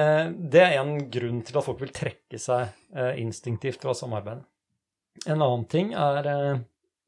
det 0.52 0.64
er 0.64 0.78
en 0.82 0.98
grunn 1.12 1.44
til 1.48 1.60
at 1.60 1.68
folk 1.68 1.84
vil 1.84 1.92
trekke 1.96 2.40
seg 2.40 2.68
eh, 2.96 3.14
instinktivt 3.20 3.84
fra 3.84 3.96
samarbeid. 3.96 4.44
En 5.26 5.42
annen 5.42 5.66
ting 5.72 5.94
er 5.98 6.32
eh, 6.32 6.60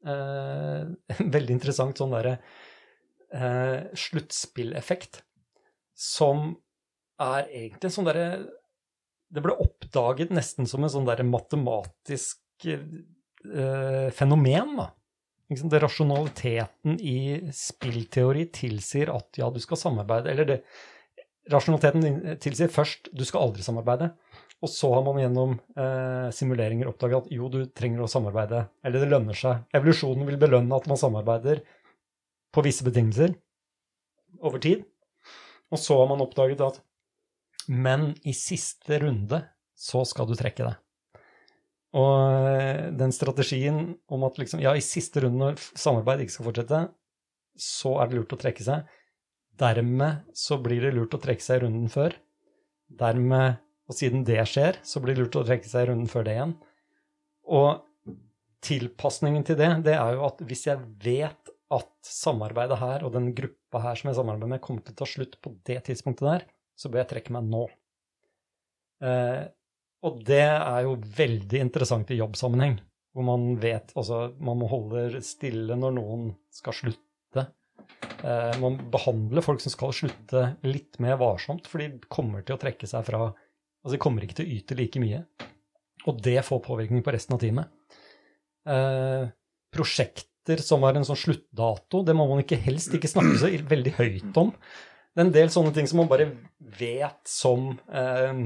eh, 0.08 1.18
veldig 1.36 1.56
interessant 1.56 2.00
sånn 2.00 2.12
derre 2.16 2.38
eh, 3.32 3.88
sluttspilleffekt, 3.92 5.22
som 5.96 6.54
er 7.20 7.48
egentlig 7.48 7.90
en 7.90 7.96
sånn 7.98 8.08
derre 8.08 8.28
Det 9.30 9.42
ble 9.44 9.54
oppdaget 9.62 10.32
nesten 10.34 10.66
som 10.66 10.84
en 10.84 10.92
sånn 10.92 11.06
derre 11.06 11.26
matematisk 11.26 12.66
eh, 12.66 14.08
fenomen, 14.16 14.74
da. 14.80 14.88
Det 15.50 15.80
rasjonaliteten 15.82 17.00
i 17.02 17.18
spillteori 17.54 18.44
tilsier 18.54 19.10
at 19.10 19.38
ja, 19.40 19.48
du 19.50 19.58
skal 19.62 19.80
samarbeide, 19.80 20.30
eller 20.30 20.46
det 20.46 20.58
Rasjonaliteten 21.50 22.36
tilsier 22.38 22.68
først 22.70 23.08
du 23.16 23.24
skal 23.26 23.46
aldri 23.46 23.64
samarbeide. 23.64 24.10
Og 24.60 24.68
så 24.68 24.90
har 24.92 25.02
man 25.06 25.18
gjennom 25.18 25.54
eh, 25.56 26.28
simuleringer 26.36 26.90
oppdaget 26.90 27.24
at 27.24 27.30
jo, 27.32 27.48
du 27.50 27.64
trenger 27.72 28.04
å 28.04 28.10
samarbeide. 28.10 28.66
Eller 28.84 29.02
det 29.02 29.08
lønner 29.08 29.38
seg. 29.38 29.64
Evolusjonen 29.74 30.28
vil 30.28 30.38
belønne 30.40 30.76
at 30.76 30.86
man 30.90 31.00
samarbeider 31.00 31.62
på 32.52 32.64
visse 32.66 32.84
betingelser 32.86 33.32
over 34.44 34.62
tid. 34.62 34.84
Og 35.72 35.80
så 35.80 35.96
har 35.96 36.10
man 36.10 36.22
oppdaget 36.22 36.60
at 36.66 36.82
men 37.70 38.12
i 38.26 38.34
siste 38.34 38.98
runde 39.02 39.44
så 39.78 40.02
skal 40.08 40.28
du 40.28 40.34
trekke 40.38 40.66
deg. 40.66 40.78
Og 41.96 42.46
eh, 42.50 42.88
den 42.94 43.12
strategien 43.14 43.94
om 44.10 44.24
at 44.26 44.38
liksom, 44.38 44.62
ja, 44.62 44.74
i 44.76 44.84
siste 44.84 45.24
runde 45.24 45.40
når 45.40 45.60
samarbeid 45.78 46.24
ikke 46.24 46.36
skal 46.36 46.48
fortsette, 46.50 46.80
så 47.60 47.96
er 48.00 48.10
det 48.10 48.18
lurt 48.20 48.34
å 48.34 48.40
trekke 48.40 48.66
seg. 48.66 48.90
Dermed 49.60 50.26
så 50.36 50.58
blir 50.62 50.82
det 50.86 50.94
lurt 50.96 51.14
å 51.16 51.22
trekke 51.22 51.44
seg 51.44 51.60
i 51.60 51.64
runden 51.66 51.90
før. 51.92 52.14
Dermed, 53.00 53.60
og 53.90 53.98
siden 53.98 54.24
det 54.26 54.40
skjer, 54.48 54.80
så 54.86 55.02
blir 55.02 55.16
det 55.16 55.26
lurt 55.26 55.40
å 55.40 55.46
trekke 55.46 55.68
seg 55.68 55.86
i 55.86 55.90
runden 55.90 56.10
før 56.10 56.26
det 56.26 56.36
igjen. 56.36 56.56
Og 57.50 58.16
tilpasningen 58.64 59.44
til 59.46 59.58
det, 59.58 59.70
det 59.86 59.96
er 59.96 60.16
jo 60.16 60.26
at 60.28 60.40
hvis 60.46 60.66
jeg 60.68 60.80
vet 61.02 61.52
at 61.70 61.90
samarbeidet 62.06 62.78
her 62.80 63.04
og 63.06 63.14
den 63.14 63.30
gruppa 63.36 63.82
her 63.84 63.98
som 63.98 64.10
jeg 64.10 64.18
samarbeider 64.18 64.54
med, 64.54 64.62
kommer 64.64 64.84
til 64.84 64.94
å 64.94 65.00
ta 65.00 65.08
slutt 65.08 65.38
på 65.42 65.54
det 65.68 65.78
tidspunktet 65.86 66.26
der, 66.26 66.46
så 66.80 66.88
bør 66.88 67.02
jeg 67.02 67.10
trekke 67.12 67.34
meg 67.36 67.48
nå. 67.50 67.66
Eh, 69.04 69.42
og 70.06 70.22
det 70.24 70.46
er 70.46 70.86
jo 70.86 70.96
veldig 71.16 71.60
interessant 71.60 72.10
i 72.12 72.18
jobbsammenheng, 72.20 72.78
hvor 73.12 73.26
man 73.26 73.52
vet 73.60 73.92
Altså, 73.98 74.30
man 74.40 74.60
må 74.60 74.68
holde 74.70 75.20
stille 75.24 75.76
når 75.76 75.96
noen 75.98 76.26
skal 76.54 76.76
slutte. 76.76 77.46
Eh, 78.24 78.56
man 78.62 78.78
behandler 78.92 79.44
folk 79.44 79.60
som 79.64 79.72
skal 79.72 79.92
slutte, 79.96 80.46
litt 80.64 81.00
mer 81.04 81.20
varsomt, 81.20 81.68
for 81.68 81.82
de 81.82 82.00
kommer 82.12 82.44
til 82.44 82.56
å 82.56 82.62
trekke 82.62 82.88
seg 82.88 83.06
fra 83.08 83.30
Altså, 83.80 83.94
de 83.94 84.02
kommer 84.02 84.24
ikke 84.26 84.34
til 84.36 84.44
å 84.44 84.56
yte 84.58 84.76
like 84.76 85.00
mye. 85.00 85.22
Og 86.08 86.18
det 86.20 86.36
får 86.44 86.58
påvirkning 86.66 87.00
på 87.04 87.14
resten 87.14 87.32
av 87.32 87.40
teamet. 87.40 87.70
Eh, 88.68 89.30
prosjekter 89.72 90.60
som 90.60 90.84
har 90.84 90.98
en 90.98 91.06
sånn 91.08 91.16
sluttdato, 91.16 92.02
det 92.04 92.12
må 92.16 92.26
man 92.28 92.42
ikke 92.42 92.58
helst 92.60 92.92
ikke 92.96 93.08
snakke 93.08 93.38
så 93.40 93.48
veldig 93.70 93.94
høyt 93.96 94.40
om. 94.40 94.52
Det 95.10 95.22
er 95.22 95.26
en 95.26 95.34
del 95.34 95.50
sånne 95.50 95.74
ting 95.74 95.88
som 95.90 96.02
man 96.02 96.10
bare 96.10 96.28
vet 96.78 97.20
som 97.28 97.72
eh, 97.90 98.44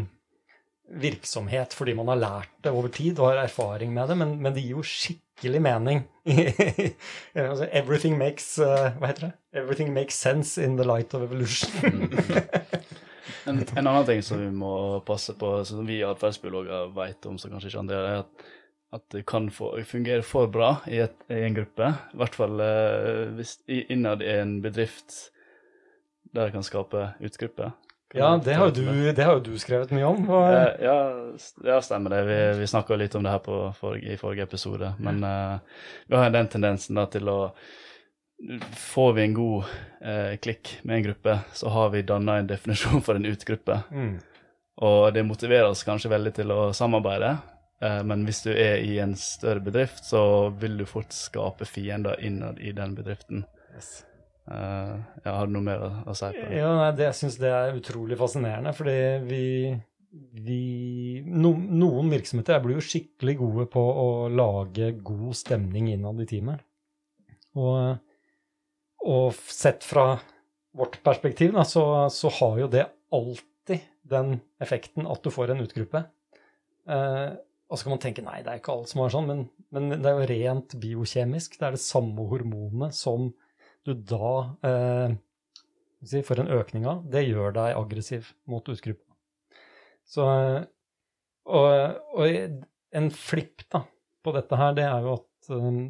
virksomhet 1.04 1.74
fordi 1.76 1.94
man 1.96 2.08
har 2.12 2.20
lært 2.20 2.54
det 2.64 2.72
over 2.72 2.88
tid 2.92 3.18
og 3.18 3.32
har 3.32 3.44
erfaring 3.44 3.92
med 3.94 4.08
det, 4.08 4.16
men, 4.20 4.34
men 4.40 4.54
det 4.54 4.64
gir 4.64 4.78
jo 4.78 4.86
skikkelig 4.88 5.62
mening. 5.64 6.04
Altså, 7.34 7.66
Everything 7.72 8.16
makes 8.16 8.54
uh, 8.62 8.94
Hva 8.96 9.10
heter 9.10 9.26
det? 9.26 9.32
Everything 9.52 9.92
makes 9.92 10.14
sense 10.14 10.56
in 10.56 10.78
the 10.78 10.86
light 10.86 11.14
of 11.14 11.22
evolution. 11.22 11.70
En, 13.44 13.58
en 13.76 13.86
annen 13.86 14.06
ting 14.08 14.22
som 14.24 14.40
vi 14.40 14.48
må 14.48 15.00
passe 15.04 15.34
på, 15.36 15.48
som 15.68 15.84
vi 15.84 15.98
atferdsbiologer 16.04 16.94
vet 16.96 17.26
om, 17.28 17.36
som 17.40 17.52
kanskje 17.52 17.70
ikke 17.70 17.82
andre, 17.82 17.98
er 18.00 18.22
at, 18.22 18.44
at 18.96 19.04
det 19.12 19.24
kan 19.28 19.50
fungere 19.52 20.24
for 20.24 20.48
bra 20.48 20.70
i, 20.88 21.02
et, 21.04 21.16
i 21.28 21.42
en 21.44 21.56
gruppe. 21.56 21.90
I 22.14 22.20
hvert 22.22 22.38
fall 22.38 22.62
eh, 22.64 23.34
hvis, 23.36 23.58
innad 23.68 24.24
i 24.24 24.30
en 24.38 24.56
bedrift 24.64 25.18
der 26.34 26.48
det 26.48 26.54
kan 26.56 26.66
skape 26.66 27.08
utgrupper. 27.22 27.72
Ja, 28.16 28.40
det 28.44 28.54
har, 28.54 28.70
du, 28.70 29.12
det 29.12 29.24
har 29.24 29.32
jo 29.34 29.40
du 29.42 29.54
skrevet 29.58 29.90
mye 29.90 30.06
om. 30.06 30.28
Og, 30.30 30.44
Eh, 30.54 30.84
ja, 30.86 30.98
ja, 31.66 31.80
stemmer 31.82 32.14
det. 32.14 32.20
Vi, 32.28 32.36
vi 32.60 32.66
snakka 32.70 32.94
litt 32.96 33.14
om 33.18 33.24
det 33.26 33.32
her 33.32 33.42
på 33.42 33.56
forrige, 33.74 34.12
i 34.14 34.20
forrige 34.20 34.46
episode. 34.46 34.92
Men 35.02 35.18
uh, 35.26 35.58
vi 36.06 36.14
har 36.16 36.30
den 36.30 36.50
tendensen 36.52 37.00
da 37.00 37.08
til 37.10 37.30
å 37.30 37.38
Får 38.76 39.12
vi 39.14 39.22
en 39.22 39.34
god 39.34 39.68
uh, 40.04 40.34
klikk 40.42 40.72
med 40.82 40.96
en 40.96 41.04
gruppe, 41.06 41.36
så 41.54 41.70
har 41.70 41.92
vi 41.94 42.02
danna 42.04 42.36
en 42.38 42.48
definisjon 42.50 43.02
for 43.02 43.16
en 43.16 43.26
utgruppe. 43.30 43.78
mm, 43.90 44.16
Og 44.84 45.14
det 45.14 45.22
motiverer 45.24 45.70
oss 45.70 45.84
kanskje 45.86 46.10
veldig 46.12 46.34
til 46.34 46.52
å 46.52 46.72
samarbeide. 46.74 47.36
Men 47.80 48.22
hvis 48.24 48.42
du 48.46 48.50
er 48.52 48.82
i 48.82 48.98
en 49.02 49.14
større 49.18 49.60
bedrift, 49.60 50.04
så 50.06 50.48
vil 50.60 50.78
du 50.78 50.84
fort 50.88 51.12
skape 51.12 51.66
fiender 51.68 52.20
innad 52.22 52.58
i 52.58 52.72
den 52.72 52.94
bedriften. 52.96 53.44
Eh, 54.44 54.96
ja, 55.24 55.32
har 55.32 55.48
du 55.48 55.54
noe 55.54 55.64
mer 55.64 55.82
å 56.04 56.14
si 56.16 56.28
på 56.28 56.42
det? 56.42 56.58
Ja, 56.58 56.68
nei, 56.76 56.90
det, 56.98 57.08
jeg 57.08 57.18
syns 57.22 57.38
det 57.40 57.50
er 57.54 57.78
utrolig 57.78 58.18
fascinerende, 58.20 58.74
fordi 58.76 58.96
vi, 59.24 59.44
vi 60.44 60.60
no, 61.24 61.54
Noen 61.56 62.12
virksomheter 62.12 62.60
blir 62.64 62.76
jo 62.76 62.84
skikkelig 62.84 63.38
gode 63.40 63.66
på 63.72 63.80
å 63.80 64.08
lage 64.28 64.92
god 65.00 65.38
stemning 65.38 65.88
innad 65.94 66.20
i 66.20 66.28
teamet. 66.28 66.64
Og, 67.56 67.96
og 69.06 69.40
sett 69.48 69.86
fra 69.86 70.10
vårt 70.74 70.98
perspektiv, 71.06 71.54
da, 71.54 71.64
så, 71.64 71.84
så 72.12 72.32
har 72.40 72.60
jo 72.64 72.70
det 72.70 72.84
alltid 73.14 73.88
den 74.04 74.36
effekten 74.60 75.06
at 75.08 75.24
du 75.24 75.30
får 75.32 75.54
en 75.54 75.62
utgruppe. 75.64 76.02
Uh, 76.84 77.32
og 77.70 77.78
så 77.78 77.86
kan 77.86 77.94
man 77.94 78.02
tenke 78.02 78.24
nei, 78.26 78.42
det 78.44 78.50
er 78.50 78.58
ikke 78.60 78.74
alle 78.74 78.90
som 78.90 79.00
har 79.00 79.12
sånn, 79.14 79.30
men, 79.30 79.44
men 79.72 79.94
det 79.94 80.10
er 80.10 80.18
jo 80.18 80.26
rent 80.28 80.74
biokjemisk. 80.82 81.56
Det 81.56 81.68
er 81.68 81.78
det 81.78 81.80
samme 81.80 82.26
hormonet 82.28 82.96
som 82.98 83.30
du 83.84 83.94
da 83.94 84.30
eh, 84.66 85.16
si, 86.04 86.22
får 86.24 86.44
en 86.44 86.52
økning 86.58 86.86
av, 86.90 87.02
det 87.10 87.26
gjør 87.26 87.56
deg 87.56 87.78
aggressiv 87.78 88.30
mot 88.50 88.68
utgruppa. 88.68 89.16
Så 90.04 90.24
og, 91.44 91.68
og 92.16 92.26
en 92.94 93.10
flipp 93.12 93.66
da, 93.72 93.82
på 94.24 94.32
dette 94.36 94.58
her, 94.58 94.76
det 94.76 94.86
er 94.88 95.04
jo 95.04 95.16
at 95.18 95.50
um, 95.52 95.80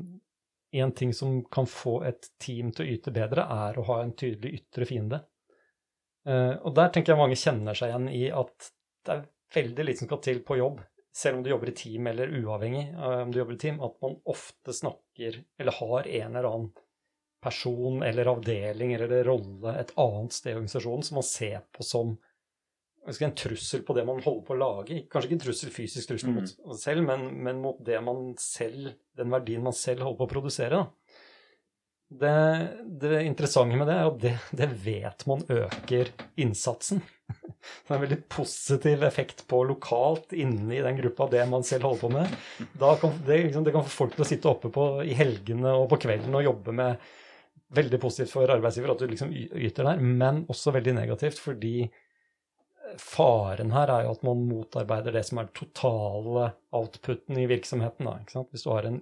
en 0.74 0.94
ting 0.98 1.12
som 1.14 1.36
kan 1.44 1.68
få 1.70 2.00
et 2.08 2.30
team 2.42 2.72
til 2.74 2.84
å 2.86 2.96
yte 2.96 3.12
bedre, 3.14 3.46
er 3.46 3.78
å 3.78 3.86
ha 3.90 4.00
en 4.02 4.14
tydelig 4.18 4.58
ytre 4.58 4.88
fiende. 4.88 5.20
Eh, 6.26 6.54
og 6.64 6.74
der 6.74 6.90
tenker 6.90 7.12
jeg 7.12 7.20
mange 7.20 7.38
kjenner 7.38 7.78
seg 7.78 7.92
igjen 7.92 8.08
i 8.10 8.24
at 8.34 8.72
det 9.04 9.14
er 9.14 9.26
veldig 9.54 9.86
lite 9.86 10.02
som 10.02 10.10
skal 10.10 10.22
til 10.24 10.40
på 10.46 10.58
jobb, 10.58 10.80
selv 11.14 11.38
om 11.38 11.44
du 11.44 11.52
jobber 11.52 11.70
i 11.70 11.76
team 11.78 12.08
eller 12.10 12.32
uavhengig 12.40 12.88
av 12.96 13.20
om 13.20 13.30
du 13.30 13.38
jobber 13.38 13.54
i 13.54 13.60
team, 13.62 13.78
at 13.84 13.94
man 14.02 14.16
ofte 14.32 14.74
snakker 14.74 15.36
eller 15.60 15.78
har 15.78 16.08
en 16.08 16.32
eller 16.32 16.48
annen 16.48 16.72
person 17.44 18.02
eller 18.06 18.32
avdeling 18.32 18.94
eller 18.96 19.20
rolle 19.28 19.76
et 19.80 19.92
annet 20.00 20.34
sted 20.34 20.54
i 20.54 20.56
organisasjonen 20.58 21.04
som 21.06 21.20
man 21.20 21.28
ser 21.28 21.60
på 21.74 21.86
som 21.86 22.16
en 23.04 23.34
trussel 23.36 23.82
på 23.84 23.94
det 23.96 24.04
man 24.08 24.22
holder 24.24 24.44
på 24.46 24.54
å 24.54 24.60
lage. 24.60 25.02
Kanskje 25.12 25.28
ikke 25.28 25.36
en 25.38 25.44
trussel, 25.44 25.72
fysisk 25.74 26.08
trussel 26.08 26.32
mot 26.32 26.48
seg 26.48 26.78
selv, 26.80 27.04
men, 27.04 27.26
men 27.44 27.60
mot 27.60 27.80
det 27.84 28.00
man 28.04 28.30
selv, 28.40 28.94
den 29.18 29.32
verdien 29.34 29.64
man 29.64 29.76
selv 29.76 30.06
holder 30.06 30.22
på 30.22 30.28
å 30.28 30.32
produsere. 30.32 30.84
Det, 32.14 32.68
det 33.00 33.24
interessante 33.26 33.76
med 33.76 33.88
det 33.90 33.94
er 33.96 34.08
at 34.08 34.18
det, 34.22 34.32
det 34.54 34.68
vet 34.84 35.24
man 35.26 35.42
øker 35.50 36.12
innsatsen. 36.40 37.02
Det 37.24 37.88
er 37.90 37.96
en 37.96 38.04
veldig 38.04 38.20
positiv 38.30 39.02
effekt 39.06 39.44
på 39.50 39.62
lokalt 39.66 40.34
inni 40.36 40.82
den 40.84 40.98
gruppa, 41.00 41.26
det 41.32 41.42
man 41.50 41.64
selv 41.66 41.88
holder 41.88 42.02
på 42.04 42.12
med. 42.12 42.38
Da 42.78 42.92
kan, 43.00 43.16
det, 43.26 43.40
liksom, 43.48 43.64
det 43.66 43.74
kan 43.74 43.86
få 43.86 43.94
folk 44.04 44.16
til 44.16 44.24
å 44.24 44.28
sitte 44.28 44.50
oppe 44.52 44.70
på, 44.72 44.86
i 45.02 45.16
helgene 45.16 45.72
og 45.80 45.88
på 45.92 46.02
kvelden 46.04 46.36
og 46.36 46.44
jobbe 46.46 46.76
med 46.76 47.08
Veldig 47.74 48.00
positivt 48.02 48.34
for 48.34 48.50
arbeidsgiver 48.50 48.92
at 48.92 49.00
du 49.00 49.06
liksom 49.08 49.30
yter 49.32 49.88
der, 49.88 50.02
men 50.02 50.44
også 50.52 50.74
veldig 50.74 50.94
negativt 50.98 51.40
fordi 51.40 51.88
faren 53.00 53.72
her 53.74 53.90
er 53.90 54.04
jo 54.04 54.12
at 54.14 54.24
man 54.26 54.44
motarbeider 54.48 55.16
det 55.16 55.24
som 55.26 55.40
er 55.40 55.48
den 55.48 55.56
totale 55.56 56.50
outputen 56.76 57.40
i 57.40 57.48
virksomheten. 57.50 58.06
Da? 58.06 58.44
Hvis 58.50 58.66
du 58.66 58.70
har 58.70 58.88
en 58.88 59.00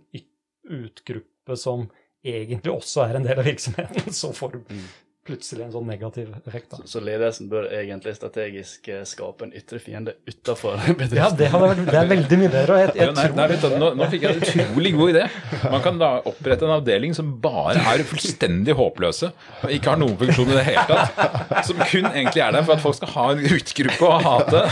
utgruppe 0.63 1.59
som 1.59 1.89
egentlig 2.23 2.73
også 2.73 3.09
er 3.09 3.19
en 3.19 3.27
del 3.27 3.43
av 3.43 3.49
virksomheten, 3.49 4.13
så 4.21 4.33
får 4.37 4.55
du 4.55 4.77
plutselig 5.27 5.63
en 5.67 5.73
sånn 5.75 5.87
negativ 5.87 6.33
effekt. 6.47 6.73
da. 6.73 6.81
Så, 6.83 6.97
så 6.97 7.01
ledelsen 7.07 7.47
bør 7.51 7.69
egentlig 7.71 8.15
strategisk 8.17 8.89
eh, 8.91 9.03
skape 9.07 9.47
en 9.47 9.53
ytre 9.55 9.79
fiende 9.83 10.17
utafor 10.27 10.81
bedriften. 10.99 11.19
Ja, 11.21 11.29
det, 11.39 11.49
hadde 11.53 11.69
vært, 11.71 11.83
det 11.87 11.99
er 12.01 12.09
veldig 12.11 12.39
mye 12.41 12.53
bedre. 12.55 12.75
og 12.75 12.83
jeg, 12.83 12.93
jeg 12.99 13.15
nei, 13.19 13.27
nei, 13.39 13.47
vet 13.53 13.63
du, 13.67 13.77
nå, 13.79 13.91
nå 14.01 14.09
fikk 14.11 14.27
jeg 14.27 14.35
en 14.37 14.43
utrolig 14.43 14.93
god 14.99 15.13
idé. 15.15 15.25
Man 15.77 15.85
kan 15.85 16.01
da 16.03 16.11
opprette 16.33 16.67
en 16.67 16.75
avdeling 16.79 17.15
som 17.19 17.31
bare 17.45 17.85
er 17.93 18.03
fullstendig 18.09 18.75
håpløse 18.79 19.31
og 19.63 19.75
ikke 19.77 19.93
har 19.95 20.01
noen 20.03 20.17
funksjon 20.21 20.51
i 20.51 20.57
det 20.59 20.65
hele 20.73 20.87
tatt. 20.91 21.55
Som 21.69 21.79
kun 21.87 22.09
egentlig 22.11 22.43
er 22.43 22.57
der 22.59 22.67
for 22.67 22.75
at 22.77 22.83
folk 22.83 22.99
skal 22.99 23.13
ha 23.15 23.27
en 23.37 23.45
utgruppe 23.59 24.09
å 24.09 24.19
hate. 24.27 24.65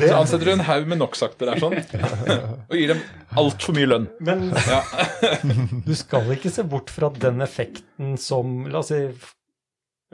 Så 0.00 0.14
ansetter 0.16 0.46
du 0.48 0.52
en 0.54 0.64
haug 0.70 0.88
med 0.90 1.00
NOx-akter 1.02 1.50
der 1.52 1.60
sånn, 1.60 1.76
og 2.70 2.74
gir 2.78 2.94
dem 2.94 3.02
altfor 3.40 3.76
mye 3.76 3.90
lønn. 3.92 4.08
Men 4.24 4.48
Ja. 4.70 4.80
du 5.88 5.92
skal 5.98 6.28
ikke 6.34 6.50
se 6.52 6.64
bort 6.68 6.90
fra 6.92 7.10
den 7.12 7.42
effekten 7.44 8.16
som 8.20 8.64
la 8.70 8.80
oss 8.82 8.90
si, 8.92 9.00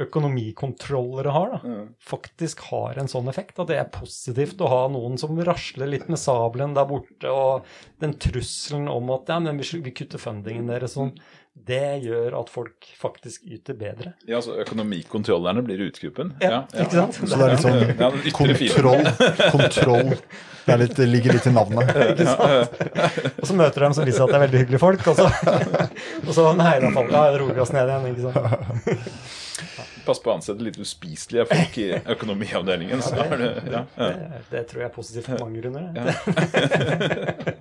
økonomikontrollere 0.00 1.32
har. 1.32 1.54
da. 1.56 1.76
Faktisk 2.04 2.66
har 2.70 2.98
en 3.00 3.08
sånn 3.10 3.30
effekt. 3.32 3.58
At 3.58 3.70
det 3.70 3.78
er 3.80 3.92
positivt 3.92 4.60
å 4.60 4.70
ha 4.70 4.82
noen 4.92 5.16
som 5.20 5.38
rasler 5.46 5.88
litt 5.90 6.10
med 6.12 6.20
sabelen 6.20 6.76
der 6.76 6.88
borte, 6.90 7.32
og 7.32 7.66
den 8.02 8.16
trusselen 8.20 8.90
om 8.92 9.12
at 9.16 9.32
ja, 9.32 9.40
men 9.40 9.60
vi 9.62 9.82
vi 9.86 9.94
kutter 9.96 10.20
fundingen 10.20 10.68
deres 10.70 10.96
sånn, 10.98 11.14
det 11.66 12.02
gjør 12.04 12.34
at 12.38 12.50
folk 12.52 12.84
faktisk 13.00 13.46
yter 13.48 13.74
bedre. 13.78 14.12
Ja, 14.28 14.38
så 14.44 14.54
Økonomikontrollerne 14.62 15.62
blir 15.66 15.80
utgruppen? 15.88 16.34
Ja, 16.42 16.64
ikke 16.74 16.92
sant? 16.92 17.16
Så 17.16 17.32
det 17.32 17.46
er 17.46 17.54
litt 17.54 17.64
sånn 17.64 17.80
Ja, 17.96 18.10
kontroll. 18.36 19.08
Kontroll. 19.54 20.12
Det, 20.66 20.74
er 20.74 20.80
litt, 20.82 20.94
det 20.98 21.06
ligger 21.08 21.36
litt 21.38 21.46
i 21.46 21.54
navnet. 21.54 21.90
Ikke 22.12 22.26
sant? 22.28 22.78
Og 23.40 23.48
så 23.50 23.56
møter 23.58 23.86
de 23.86 23.90
som 23.98 24.06
viser 24.06 24.24
at 24.26 24.32
det 24.32 24.38
er 24.38 24.44
veldig 24.46 24.62
hyggelige 24.64 24.82
folk, 24.82 25.06
og 25.10 25.18
så, 25.18 25.26
og 26.26 26.32
så 26.34 26.46
nei, 26.58 26.76
folka 26.94 27.24
og 27.30 27.40
roer 27.44 27.60
oss 27.64 27.74
ned 27.74 27.92
igjen. 27.92 28.08
ikke 28.12 28.24
sant? 28.30 29.36
Pass 30.06 30.20
på 30.22 30.30
å 30.30 30.36
ansette 30.36 30.62
litt 30.62 30.76
uspiselige 30.78 31.46
folk 31.50 31.78
i 31.82 31.86
økonomiavdelingen. 32.14 33.02
Så 33.02 33.14
det, 33.16 33.52
ja, 33.72 33.82
ja. 33.96 34.10
Det, 34.10 34.42
det 34.52 34.66
tror 34.70 34.84
jeg 34.84 34.90
er 34.90 34.94
positivt 34.94 35.32
på 35.32 35.38
mange 35.42 35.62
grunner. 35.64 35.90
det. 35.96 37.56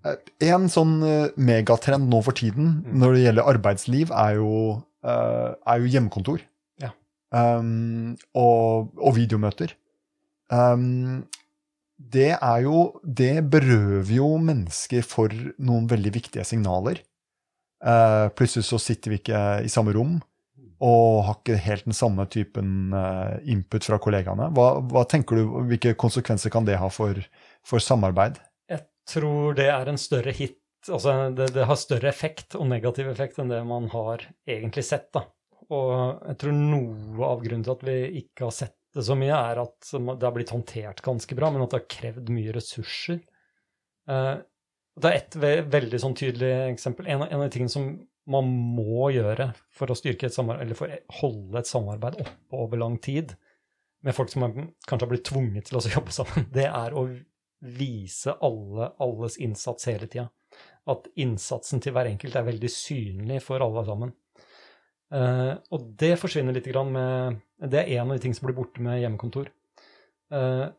En 0.00 0.70
sånn 0.72 0.94
eh, 1.04 1.34
megatrend 1.36 2.08
nå 2.08 2.22
for 2.24 2.36
tiden 2.36 2.78
når 2.88 3.16
det 3.16 3.24
gjelder 3.26 3.50
arbeidsliv, 3.52 4.14
er 4.16 4.38
jo, 4.38 4.54
eh, 5.04 5.50
er 5.52 5.82
jo 5.82 5.92
hjemmekontor. 5.92 6.40
Ja. 6.80 6.94
Um, 7.30 8.16
og, 8.32 8.94
og 8.96 9.14
videomøter. 9.18 9.74
Um, 10.50 11.28
det 12.00 12.32
er 12.32 12.62
jo 12.64 12.96
Det 13.04 13.44
berøver 13.52 14.10
jo 14.16 14.32
mennesker 14.40 15.04
for 15.06 15.30
noen 15.60 15.86
veldig 15.90 16.14
viktige 16.16 16.46
signaler. 16.48 17.02
Uh, 17.84 18.32
plutselig 18.36 18.66
så 18.68 18.80
sitter 18.80 19.12
vi 19.12 19.20
ikke 19.20 19.44
i 19.64 19.70
samme 19.72 19.92
rom 19.96 20.18
og 20.80 21.24
har 21.26 21.36
ikke 21.36 21.58
helt 21.60 21.84
den 21.84 21.96
samme 21.96 22.24
typen 22.32 22.94
eh, 22.96 23.34
input 23.52 23.84
fra 23.84 23.98
kollegaene. 24.00 24.48
Hva, 24.56 24.78
hva 24.80 25.04
tenker 25.08 25.36
du, 25.36 25.58
Hvilke 25.68 25.92
konsekvenser 26.00 26.52
kan 26.52 26.64
det 26.64 26.78
ha 26.80 26.88
for, 26.92 27.20
for 27.66 27.84
samarbeid? 27.84 28.40
Tror 29.10 29.54
det 29.58 29.68
er 29.72 29.90
en 29.90 29.98
større 30.00 30.32
hit. 30.36 30.58
Altså 30.88 31.12
det, 31.36 31.50
det 31.56 31.66
har 31.68 31.76
større 31.76 32.08
effekt 32.08 32.54
og 32.56 32.68
negativ 32.70 33.10
effekt 33.10 33.38
enn 33.42 33.50
det 33.52 33.60
man 33.68 33.88
har 33.92 34.22
egentlig 34.48 34.84
sett. 34.86 35.10
da. 35.16 35.24
Og 35.70 35.90
jeg 36.30 36.38
tror 36.40 36.54
noe 36.56 37.26
av 37.28 37.42
grunnen 37.44 37.64
til 37.66 37.74
at 37.76 37.82
vi 37.86 37.96
ikke 38.22 38.46
har 38.48 38.54
sett 38.56 38.76
det 38.96 39.04
så 39.06 39.14
mye, 39.14 39.30
er 39.36 39.60
at 39.62 39.90
det 39.92 40.24
har 40.26 40.32
blitt 40.34 40.50
håndtert 40.50 41.02
ganske 41.06 41.36
bra, 41.38 41.50
men 41.54 41.62
at 41.62 41.70
det 41.70 41.78
har 41.82 41.90
krevd 41.94 42.30
mye 42.34 42.54
ressurser. 42.56 43.20
Eh, 44.10 44.32
det 45.00 45.10
er 45.12 45.18
ett 45.20 45.36
ve 45.38 45.50
veldig 45.70 46.00
sånn 46.02 46.16
tydelig 46.18 46.48
eksempel. 46.72 47.06
En, 47.06 47.22
av- 47.22 47.30
en 47.30 47.38
av 47.38 47.44
de 47.46 47.52
tingene 47.54 47.70
som 47.70 47.86
man 48.30 48.48
må 48.50 49.12
gjøre 49.14 49.52
for 49.74 49.90
å 49.92 49.96
styrke 49.98 50.26
et 50.26 50.34
samarbeid, 50.34 50.64
eller 50.66 50.78
for 50.80 50.90
å 50.90 51.20
holde 51.20 51.62
et 51.62 51.70
samarbeid 51.70 52.18
oppe 52.24 52.58
over 52.64 52.82
lang 52.82 52.98
tid, 53.02 53.36
med 54.02 54.16
folk 54.16 54.32
som 54.32 54.42
kanskje 54.48 55.04
har 55.04 55.10
blitt 55.12 55.26
tvunget 55.28 55.68
til 55.70 55.78
å 55.78 55.84
jobbe 55.86 56.14
sammen, 56.16 56.48
det 56.56 56.66
er 56.66 56.96
å 56.98 57.06
vise 57.60 58.34
alle, 58.40 58.92
alles 59.02 59.36
innsats 59.42 59.88
hele 59.90 60.08
tida. 60.10 60.26
At 60.90 61.06
innsatsen 61.20 61.82
til 61.82 61.94
hver 61.94 62.08
enkelt 62.10 62.36
er 62.36 62.48
veldig 62.48 62.70
synlig 62.72 63.40
for 63.44 63.62
alle 63.64 63.84
sammen. 63.86 64.12
Uh, 65.10 65.56
og 65.74 65.88
det 65.98 66.12
forsvinner 66.20 66.54
litt 66.54 66.68
grann 66.70 66.92
med 66.94 67.40
Det 67.72 67.80
er 67.80 67.96
en 67.96 68.12
av 68.12 68.14
de 68.14 68.22
ting 68.22 68.34
som 68.36 68.46
blir 68.46 68.54
borte 68.54 68.82
med 68.84 69.00
hjemmekontor. 69.02 69.48
Uh, 70.30 70.70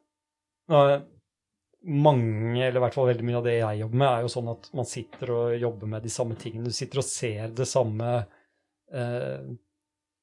mange, 1.82 2.62
eller 2.62 2.78
i 2.78 2.84
hvert 2.84 2.96
fall 2.96 3.10
veldig 3.10 3.26
mye 3.26 3.40
av 3.40 3.48
det 3.48 3.56
jeg 3.58 3.82
jobber 3.82 4.02
med, 4.02 4.08
er 4.08 4.24
jo 4.24 4.32
sånn 4.32 4.52
at 4.52 4.70
man 4.78 4.88
sitter 4.88 5.34
og 5.34 5.56
jobber 5.58 5.90
med 5.96 6.06
de 6.06 6.14
samme 6.14 6.38
tingene. 6.40 6.70
Du 6.70 6.76
sitter 6.76 7.02
og 7.02 7.08
ser 7.08 7.56
det 7.58 7.68
samme 7.70 8.10
eh, 8.94 9.48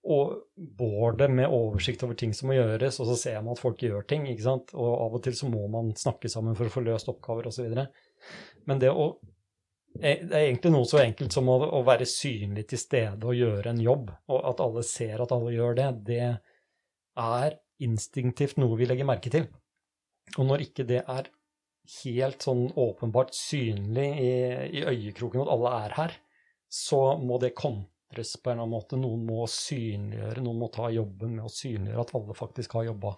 og 0.06 0.34
boardet 0.56 1.30
med 1.30 1.50
oversikt 1.50 2.02
over 2.06 2.16
ting 2.18 2.34
som 2.36 2.48
må 2.50 2.56
gjøres, 2.56 3.00
og 3.02 3.10
så 3.10 3.16
ser 3.18 3.40
man 3.42 3.56
at 3.56 3.62
folk 3.62 3.82
gjør 3.82 4.06
ting. 4.08 4.28
ikke 4.30 4.44
sant? 4.44 4.74
Og 4.74 4.92
av 4.94 5.16
og 5.18 5.24
til 5.24 5.36
så 5.36 5.48
må 5.50 5.66
man 5.72 5.90
snakke 5.98 6.30
sammen 6.32 6.56
for 6.58 6.68
å 6.68 6.72
få 6.72 6.84
løst 6.86 7.10
oppgaver 7.10 7.50
osv. 7.50 7.74
Men 8.68 8.82
det 8.82 8.92
å 8.92 9.08
eh, 10.00 10.22
det 10.22 10.32
er 10.32 10.46
egentlig 10.46 10.72
noe 10.74 10.88
så 10.88 11.02
enkelt 11.02 11.34
som 11.34 11.50
å, 11.50 11.58
å 11.80 11.82
være 11.86 12.06
synlig 12.08 12.68
til 12.70 12.80
stede 12.80 13.26
og 13.26 13.36
gjøre 13.36 13.74
en 13.74 13.82
jobb, 13.82 14.12
og 14.30 14.44
at 14.52 14.62
alle 14.64 14.84
ser 14.86 15.24
at 15.24 15.34
alle 15.34 15.56
gjør 15.56 15.80
det, 15.80 15.88
det 16.12 16.28
er 17.18 17.58
instinktivt 17.82 18.58
noe 18.62 18.78
vi 18.78 18.88
legger 18.88 19.08
merke 19.08 19.32
til. 19.32 19.48
Og 20.38 20.46
når 20.46 20.68
ikke 20.68 20.86
det 20.86 21.02
er 21.02 21.28
helt 22.02 22.44
sånn 22.44 22.66
åpenbart 22.76 23.34
synlig 23.36 24.08
i, 24.20 24.32
i 24.80 24.84
øyekroken 24.84 25.44
at 25.44 25.52
alle 25.52 25.74
er 25.84 25.94
her, 25.98 26.16
så 26.68 27.16
må 27.20 27.38
det 27.40 27.56
kontres 28.08 28.36
på 28.36 28.50
en 28.50 28.58
eller 28.58 28.62
annen 28.62 28.74
måte. 28.74 28.96
Noen 28.96 29.26
må 29.26 29.46
synliggjøre, 29.46 30.42
noen 30.42 30.58
må 30.58 30.68
ta 30.68 30.90
jobben 30.90 31.36
med 31.36 31.44
å 31.44 31.52
synliggjøre 31.52 32.00
at 32.00 32.14
alle 32.14 32.34
faktisk 32.34 32.72
har 32.74 32.88
jobba 32.88 33.16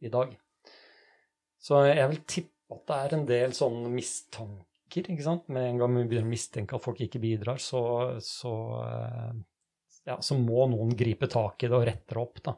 i 0.00 0.08
dag. 0.08 0.34
Så 1.60 1.84
jeg 1.86 2.08
vil 2.08 2.24
tippe 2.26 2.74
at 2.74 2.86
det 2.86 2.96
er 2.96 3.14
en 3.16 3.26
del 3.26 3.52
sånne 3.52 3.90
mistanker, 3.92 5.10
ikke 5.10 5.24
sant. 5.24 5.48
Med 5.48 5.68
en 5.68 5.78
gang 5.78 5.94
vi 5.96 6.06
begynner 6.08 6.28
å 6.28 6.30
mistenke 6.30 6.76
at 6.76 6.84
folk 6.84 7.00
ikke 7.00 7.20
bidrar, 7.20 7.58
så, 7.60 7.82
så, 8.22 8.54
eh, 8.86 9.32
ja, 10.06 10.20
så 10.22 10.38
må 10.38 10.66
noen 10.70 10.94
gripe 10.96 11.28
tak 11.28 11.62
i 11.62 11.68
det 11.70 11.76
og 11.76 11.86
rette 11.88 12.14
det 12.14 12.22
opp, 12.22 12.40
da. 12.46 12.56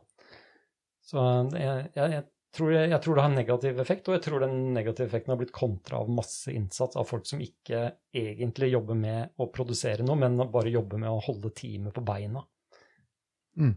Så 1.02 1.18
jeg, 1.58 1.88
jeg, 1.96 2.12
jeg, 2.14 2.26
tror, 2.56 2.72
jeg, 2.74 2.90
jeg 2.92 3.02
tror 3.04 3.16
det 3.16 3.22
har 3.24 3.30
en 3.30 3.38
negativ 3.38 3.80
effekt, 3.80 4.08
og 4.08 4.16
jeg 4.16 4.24
tror 4.26 4.44
den 4.44 4.58
negative 4.74 5.08
effekten 5.08 5.32
har 5.32 5.40
blitt 5.40 5.54
kontra 5.56 6.02
av 6.02 6.10
masse 6.12 6.52
innsats 6.52 6.98
av 7.00 7.08
folk 7.08 7.26
som 7.28 7.40
ikke 7.44 7.84
egentlig 8.12 8.72
jobber 8.72 8.98
med 8.98 9.40
å 9.40 9.48
produsere 9.54 10.04
noe, 10.06 10.18
men 10.20 10.36
bare 10.52 10.72
jobber 10.72 11.00
med 11.00 11.12
å 11.12 11.22
holde 11.24 11.52
teamet 11.56 11.96
på 11.96 12.04
beina. 12.06 12.44
Mm. 13.56 13.74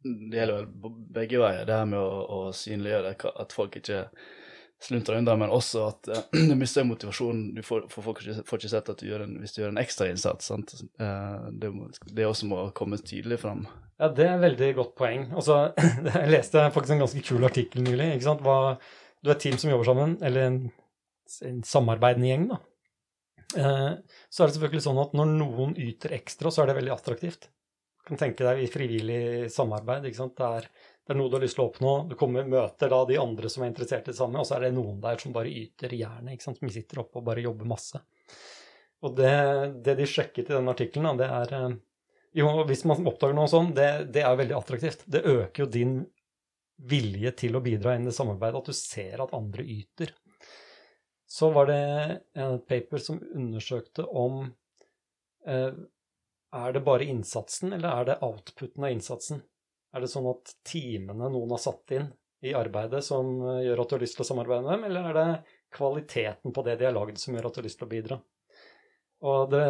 Det 0.00 0.40
gjelder 0.40 0.64
vel 0.64 0.92
begge 1.12 1.40
veier, 1.42 1.64
det 1.68 1.76
her 1.76 1.88
med 1.90 2.00
å, 2.00 2.20
å 2.34 2.52
synliggjøre 2.56 3.14
at 3.44 3.52
folk 3.54 3.76
ikke 3.82 4.04
sluntrer 4.80 5.18
unna, 5.20 5.34
men 5.36 5.52
også 5.52 5.82
at 5.90 6.08
uh, 6.08 6.22
du 6.50 6.54
mister 6.58 6.86
motivasjonen. 6.88 7.50
Du 7.56 7.62
får, 7.66 7.86
får, 7.92 8.06
får, 8.06 8.20
ikke, 8.20 8.46
får 8.48 8.60
ikke 8.62 8.72
sett 8.72 8.90
at 8.92 9.02
du 9.02 9.08
gjør 9.10 9.26
en, 9.26 9.36
hvis 9.42 9.54
du 9.56 9.60
gjør 9.62 9.74
en 9.74 9.82
ekstra 9.82 10.08
innsats. 10.10 10.50
Eh, 10.50 11.44
Det, 11.60 11.70
det 12.16 12.26
også 12.26 12.48
må 12.50 12.62
komme 12.76 13.00
tydelig 13.00 13.40
fram. 13.42 13.66
Ja, 14.00 14.08
det 14.08 14.26
er 14.26 14.34
et 14.38 14.46
veldig 14.46 14.70
godt 14.78 14.96
poeng. 14.96 15.28
Altså, 15.36 15.60
jeg 16.14 16.32
leste 16.32 16.64
faktisk 16.72 16.96
en 16.96 17.04
ganske 17.04 17.24
kul 17.28 17.44
artikkel 17.48 17.84
nylig. 17.84 18.14
ikke 18.16 18.28
sant? 18.30 18.44
Hva, 18.46 18.76
du 19.20 19.30
er 19.30 19.36
et 19.36 19.44
team 19.44 19.60
som 19.60 19.72
jobber 19.72 19.90
sammen, 19.90 20.16
eller 20.24 20.48
en, 20.48 20.58
en 21.50 21.62
samarbeidende 21.66 22.32
gjeng, 22.32 22.50
da. 22.54 22.60
Uh, 23.50 23.96
så 24.30 24.44
er 24.44 24.46
det 24.46 24.54
selvfølgelig 24.54 24.84
sånn 24.84 25.00
at 25.02 25.14
når 25.18 25.32
noen 25.34 25.72
yter 25.82 26.12
ekstra, 26.14 26.52
så 26.54 26.62
er 26.62 26.70
det 26.70 26.76
veldig 26.78 26.92
attraktivt. 26.94 27.48
Du 28.00 28.06
kan 28.08 28.20
tenke 28.20 28.46
deg 28.46 28.62
i 28.62 28.70
frivillig 28.70 29.50
samarbeid. 29.52 30.06
ikke 30.08 30.22
sant? 30.22 30.36
Det 30.38 30.46
er, 30.46 30.68
det 31.10 31.16
er 31.16 31.18
noe 31.18 31.26
du 31.26 31.34
har 31.34 31.42
lyst 31.42 31.56
til 31.58 31.64
å 31.64 31.70
oppnå. 31.72 31.92
Du 32.06 32.12
kommer 32.14 32.44
møter 32.46 32.92
da 32.92 33.00
de 33.02 33.16
andre 33.18 33.48
som 33.50 33.64
er 33.64 33.72
interessert 33.72 34.06
i 34.06 34.12
det 34.12 34.18
samme, 34.20 34.38
og 34.38 34.46
så 34.46 34.54
er 34.54 34.68
det 34.68 34.76
noen 34.76 35.00
der 35.02 35.18
som 35.18 35.32
bare 35.34 35.50
yter 35.50 35.90
jernet. 35.98 36.36
ikke 36.36 36.46
sant? 36.46 36.60
Som 36.62 36.70
sitter 36.70 37.00
oppe 37.02 37.18
og 37.18 37.24
bare 37.26 37.42
jobber 37.42 37.66
masse. 37.66 37.98
Og 39.02 39.16
det, 39.18 39.32
det 39.82 39.96
de 39.98 40.06
sjekket 40.06 40.52
i 40.52 40.54
den 40.54 40.70
artikkelen, 40.70 41.18
det 41.18 41.26
er 41.26 41.56
eh, 41.58 41.74
jo, 42.38 42.46
hvis 42.70 42.86
man 42.86 43.10
oppdager 43.10 43.34
noe 43.34 43.50
sånt, 43.50 43.74
det, 43.74 43.88
det 44.14 44.22
er 44.22 44.38
veldig 44.38 44.54
attraktivt. 44.60 45.02
Det 45.10 45.24
øker 45.26 45.64
jo 45.64 45.68
din 45.80 45.98
vilje 46.94 47.34
til 47.42 47.58
å 47.58 47.64
bidra 47.66 47.98
inn 47.98 48.06
i 48.06 48.14
samarbeidet, 48.14 48.62
at 48.62 48.70
du 48.70 48.78
ser 48.78 49.26
at 49.26 49.34
andre 49.34 49.66
yter. 49.66 50.14
Så 51.26 51.50
var 51.50 51.72
det 51.74 51.82
et 52.38 52.66
paper 52.70 53.02
som 53.02 53.18
undersøkte 53.18 54.06
om 54.06 54.44
eh, 55.42 55.74
er 56.62 56.78
det 56.78 56.86
bare 56.86 57.10
innsatsen, 57.10 57.74
eller 57.74 57.96
er 57.98 58.12
det 58.12 58.22
outputen 58.22 58.86
av 58.86 58.94
innsatsen? 58.94 59.42
Er 59.94 60.04
det 60.04 60.10
sånn 60.12 60.28
at 60.30 60.52
timene 60.66 61.30
noen 61.32 61.50
har 61.56 61.62
satt 61.62 61.90
inn 61.96 62.06
i 62.46 62.54
arbeidet 62.56 63.02
som 63.04 63.32
eh, 63.42 63.64
gjør 63.66 63.82
at 63.82 63.90
du 63.90 63.96
har 63.96 64.04
lyst 64.04 64.16
til 64.18 64.24
å 64.24 64.28
samarbeide 64.30 64.62
med 64.64 64.72
dem, 64.76 64.84
eller 64.90 65.08
er 65.10 65.18
det 65.18 65.56
kvaliteten 65.76 66.54
på 66.54 66.62
det 66.66 66.78
de 66.80 66.86
har 66.88 66.94
lagd 66.96 67.18
som 67.20 67.34
gjør 67.36 67.50
at 67.50 67.54
du 67.56 67.60
har 67.60 67.66
lyst 67.68 67.78
til 67.82 67.88
å 67.88 67.94
bidra? 67.94 68.20
Og 69.20 69.50
det 69.52 69.66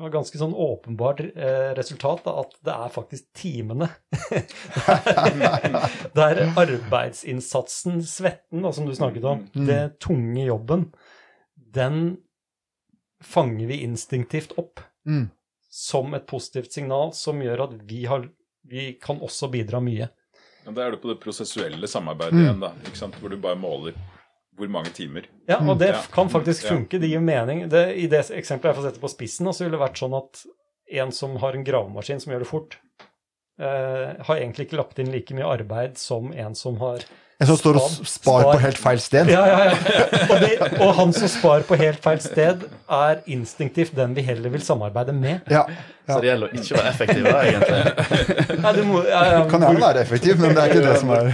var 0.00 0.12
ganske 0.14 0.38
sånn 0.38 0.54
åpenbart 0.54 1.20
eh, 1.26 1.72
resultat 1.76 2.22
da, 2.24 2.36
at 2.44 2.54
det 2.64 2.72
er 2.72 2.92
faktisk 2.94 3.26
timene. 3.36 3.88
Der 6.16 6.40
arbeidsinnsatsen, 6.56 8.00
svetten, 8.06 8.62
da, 8.64 8.72
som 8.72 8.86
du 8.86 8.94
snakket 8.96 9.24
om, 9.26 9.42
Mm. 9.54 9.66
det 9.66 9.80
tunge 10.00 10.44
jobben, 10.46 10.86
den 11.56 12.18
fanger 13.20 13.66
vi 13.66 13.82
instinktivt 13.84 14.56
opp. 14.58 14.80
Mm. 15.06 15.30
som 15.72 16.14
et 16.14 16.26
positivt 16.26 16.72
signal 16.74 17.12
som 17.14 17.38
gjør 17.40 17.60
at 17.64 17.74
vi, 17.88 18.02
har, 18.10 18.24
vi 18.70 18.92
kan 19.02 19.20
også 19.20 19.50
bidra 19.50 19.80
mye. 19.82 20.08
Ja, 20.64 20.70
Da 20.70 20.86
er 20.86 20.94
du 20.94 21.00
på 21.02 21.10
det 21.10 21.18
prosessuelle 21.22 21.88
samarbeidet 21.88 22.34
Mm. 22.34 22.42
igjen, 22.44 22.60
da. 22.60 22.72
ikke 22.86 22.96
sant? 22.96 23.14
Hvor 23.20 23.30
du 23.32 23.36
bare 23.36 23.58
måler 23.58 23.94
hvor 24.56 24.68
mange 24.68 24.90
timer. 24.92 25.24
Ja, 25.48 25.56
og 25.58 25.78
det 25.78 25.94
mm. 25.94 26.10
kan 26.12 26.28
faktisk 26.28 26.66
funke. 26.68 26.98
Det 27.00 27.08
gir 27.08 27.20
mening. 27.20 27.68
Det, 27.68 27.96
I 27.96 28.06
det 28.06 28.26
eksempelet 28.30 28.74
jeg 28.74 28.76
får 28.76 28.88
sette 28.90 29.00
på 29.00 29.10
spissen, 29.10 29.48
så 29.52 29.64
ville 29.64 29.78
det 29.78 29.82
vært 29.82 29.98
sånn 30.02 30.16
at 30.18 30.42
en 31.00 31.12
som 31.12 31.36
har 31.40 31.56
en 31.56 31.64
gravemaskin 31.64 32.20
som 32.20 32.32
gjør 32.32 32.44
det 32.44 32.50
fort, 32.50 32.76
eh, 33.60 34.20
har 34.26 34.36
egentlig 34.36 34.68
ikke 34.68 34.76
lagt 34.82 34.98
inn 34.98 35.10
like 35.12 35.34
mye 35.34 35.48
arbeid 35.48 35.96
som 35.98 36.32
en 36.32 36.54
som 36.54 36.76
har 36.82 37.06
En 37.40 37.48
som 37.48 37.56
står 37.56 37.78
og 37.80 37.86
Spar- 37.88 38.10
spar 38.10 38.42
på 38.50 38.58
helt 38.60 38.78
feil 38.80 38.98
sted. 39.00 39.30
Ja, 39.32 39.40
ja, 39.48 39.60
ja. 39.70 40.00
Og, 40.30 40.34
det, 40.42 40.50
og 40.84 40.90
han 40.98 41.12
som 41.16 41.30
sparer 41.32 41.64
på 41.64 41.78
helt 41.80 42.02
feil 42.04 42.20
sted, 42.20 42.66
er 42.92 43.22
instinktivt 43.32 43.94
den 43.96 44.12
vi 44.14 44.24
heller 44.26 44.52
vil 44.52 44.60
samarbeide 44.62 45.14
med. 45.16 45.48
Ja. 45.50 45.62
Så 46.10 46.18
det 46.20 46.28
gjelder 46.28 46.50
å 46.50 46.58
ikke 46.60 46.76
være 46.76 46.90
effektiv, 46.90 47.24
da, 47.24 47.40
egentlig. 47.46 48.58
Nei, 48.64 48.72
du 48.76 48.82
må, 48.90 49.00
ja, 49.08 49.22
ja, 49.30 49.40
Kan 49.48 49.64
gjerne 49.64 49.82
være 49.86 50.04
effektiv, 50.04 50.36
men 50.42 50.52
det 50.56 50.64
er 50.66 50.74
ikke 50.74 50.84
det 50.84 50.98
som 51.00 51.14
er 51.16 51.30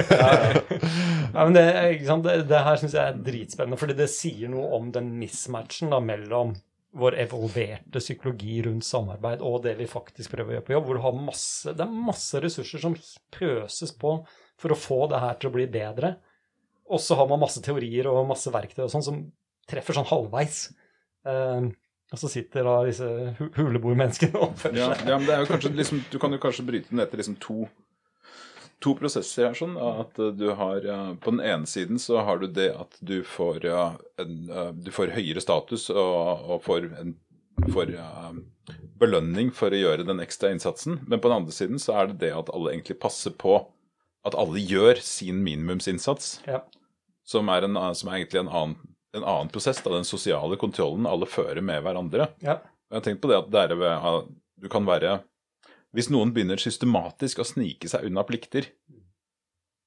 Ja, 1.37 1.42
men 1.42 1.57
det, 1.57 1.64
ikke 1.97 2.09
sant? 2.09 2.25
det, 2.29 2.37
det 2.49 2.62
her 2.69 2.81
syns 2.81 2.95
jeg 2.97 3.03
er 3.12 3.19
dritspennende, 3.27 3.81
fordi 3.81 3.97
det 3.99 4.09
sier 4.12 4.53
noe 4.53 4.71
om 4.79 4.88
den 4.95 5.11
mismatchen 5.21 5.90
da, 5.92 5.99
mellom 6.05 6.55
vår 6.97 7.19
evolverte 7.27 8.01
psykologi 8.01 8.62
rundt 8.64 8.87
samarbeid 8.87 9.42
og 9.45 9.59
det 9.66 9.75
vi 9.77 9.88
faktisk 9.90 10.33
prøver 10.33 10.55
å 10.55 10.57
gjøre 10.57 10.66
på 10.71 10.77
jobb. 10.79 10.87
hvor 10.88 10.97
du 10.97 11.05
har 11.05 11.19
masse, 11.27 11.75
Det 11.77 11.85
er 11.85 11.99
masse 12.07 12.40
ressurser 12.40 12.81
som 12.87 12.95
pøses 13.37 13.92
på 14.01 14.14
for 14.61 14.73
å 14.73 14.79
få 14.79 14.99
det 15.12 15.21
her 15.21 15.35
til 15.40 15.51
å 15.51 15.55
bli 15.57 15.66
bedre. 15.69 16.14
Og 16.88 17.01
så 17.03 17.16
har 17.19 17.27
man 17.29 17.40
masse 17.42 17.61
teorier 17.64 18.07
og 18.11 18.27
masse 18.29 18.51
verktøy 18.55 18.85
og 18.87 18.92
sånn 18.92 19.03
som 19.05 19.19
treffer 19.69 19.97
sånn 19.99 20.07
halvveis. 20.09 20.69
Uh, 21.27 21.66
og 22.14 22.21
så 22.23 22.29
sitter 22.31 22.62
da 22.62 22.77
disse 22.87 23.07
hu- 23.40 23.51
huleboermenneskene 23.57 24.38
og 24.38 24.53
oppfører 24.53 24.79
Ja, 24.79 24.92
seg. 24.95 25.09
ja, 25.11 25.16
men 25.19 25.27
det 25.27 25.35
er 25.35 25.40
jo 25.42 25.49
kanskje 25.51 25.73
liksom, 25.75 26.05
Du 26.12 26.21
kan 26.23 26.31
jo 26.37 26.38
kanskje 26.38 26.64
bryte 26.69 26.95
ned 26.95 27.11
til 27.11 27.19
liksom 27.19 27.35
to, 27.42 27.57
to 28.85 28.92
prosesser 28.95 29.49
her. 29.49 29.57
sånn, 29.59 29.75
at 29.81 30.21
eh, 30.23 30.31
du 30.38 30.45
har, 30.55 30.87
eh, 30.87 31.09
På 31.25 31.35
den 31.35 31.42
ene 31.42 31.66
siden 31.66 31.99
så 31.99 32.23
har 32.23 32.38
du 32.38 32.47
det 32.47 32.69
at 32.79 32.95
du 33.03 33.16
får, 33.27 33.66
en, 34.23 34.37
du 34.87 34.92
får 34.95 35.16
høyere 35.19 35.42
status 35.42 35.88
og, 35.90 36.47
og 36.47 36.62
får, 36.62 36.87
en, 37.03 37.16
får 37.75 37.90
belønning 39.03 39.51
for 39.55 39.75
å 39.75 39.83
gjøre 39.83 40.07
den 40.07 40.23
ekstra 40.23 40.53
innsatsen. 40.55 41.01
Men 41.11 41.19
på 41.21 41.29
den 41.29 41.40
andre 41.42 41.53
siden 41.59 41.83
så 41.83 41.99
er 41.99 42.12
det 42.12 42.21
det 42.23 42.33
at 42.38 42.55
alle 42.55 42.71
egentlig 42.77 43.01
passer 43.03 43.35
på 43.35 43.59
at 44.27 44.37
alle 44.39 44.62
gjør 44.62 45.01
sin 45.05 45.43
minimumsinnsats. 45.47 46.41
Ja. 46.49 46.65
Som 47.27 47.51
er, 47.51 47.67
en, 47.67 47.79
som 47.99 48.11
er 48.11 48.21
egentlig 48.21 48.43
en 48.43 48.51
annen, 48.51 48.77
en 49.17 49.25
annen 49.25 49.51
prosess, 49.53 49.81
da, 49.83 49.95
den 49.95 50.07
sosiale 50.07 50.59
kontrollen 50.61 51.09
alle 51.11 51.29
fører 51.31 51.62
med 51.65 51.83
hverandre. 51.87 52.31
Ja. 52.45 52.61
Jeg 52.91 52.99
har 53.01 53.07
tenkt 53.07 53.23
på 53.23 53.31
det 53.31 53.41
at 53.41 53.57
er 53.65 53.75
at 53.97 54.29
du 54.57 54.69
kan 54.73 54.87
være 54.87 55.19
Hvis 55.97 56.09
noen 56.12 56.31
begynner 56.35 56.61
systematisk 56.61 57.41
å 57.41 57.47
snike 57.47 57.89
seg 57.89 58.05
unna 58.07 58.23
plikter, 58.27 58.69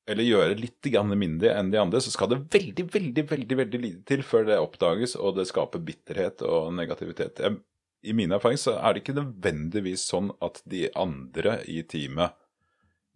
eller 0.09 0.25
gjøre 0.25 0.57
litt 0.57 0.87
mindre 1.13 1.53
enn 1.53 1.69
de 1.69 1.77
andre, 1.77 2.01
så 2.01 2.09
skal 2.09 2.31
det 2.31 2.39
veldig, 2.49 2.85
veldig 2.93 3.23
veldig, 3.29 3.57
veldig 3.59 3.79
lite 3.83 4.03
til 4.09 4.23
før 4.25 4.47
det 4.47 4.57
oppdages, 4.57 5.15
og 5.15 5.37
det 5.37 5.45
skaper 5.45 5.83
bitterhet 5.85 6.41
og 6.41 6.73
negativitet. 6.73 7.39
Jeg, 7.39 7.59
I 8.01 8.15
min 8.17 8.31
erfaring 8.31 8.57
så 8.57 8.79
er 8.79 8.95
det 8.95 9.03
ikke 9.03 9.19
nødvendigvis 9.19 10.07
sånn 10.09 10.31
at 10.41 10.63
de 10.65 10.87
andre 10.97 11.59
i 11.69 11.83
teamet 11.85 12.33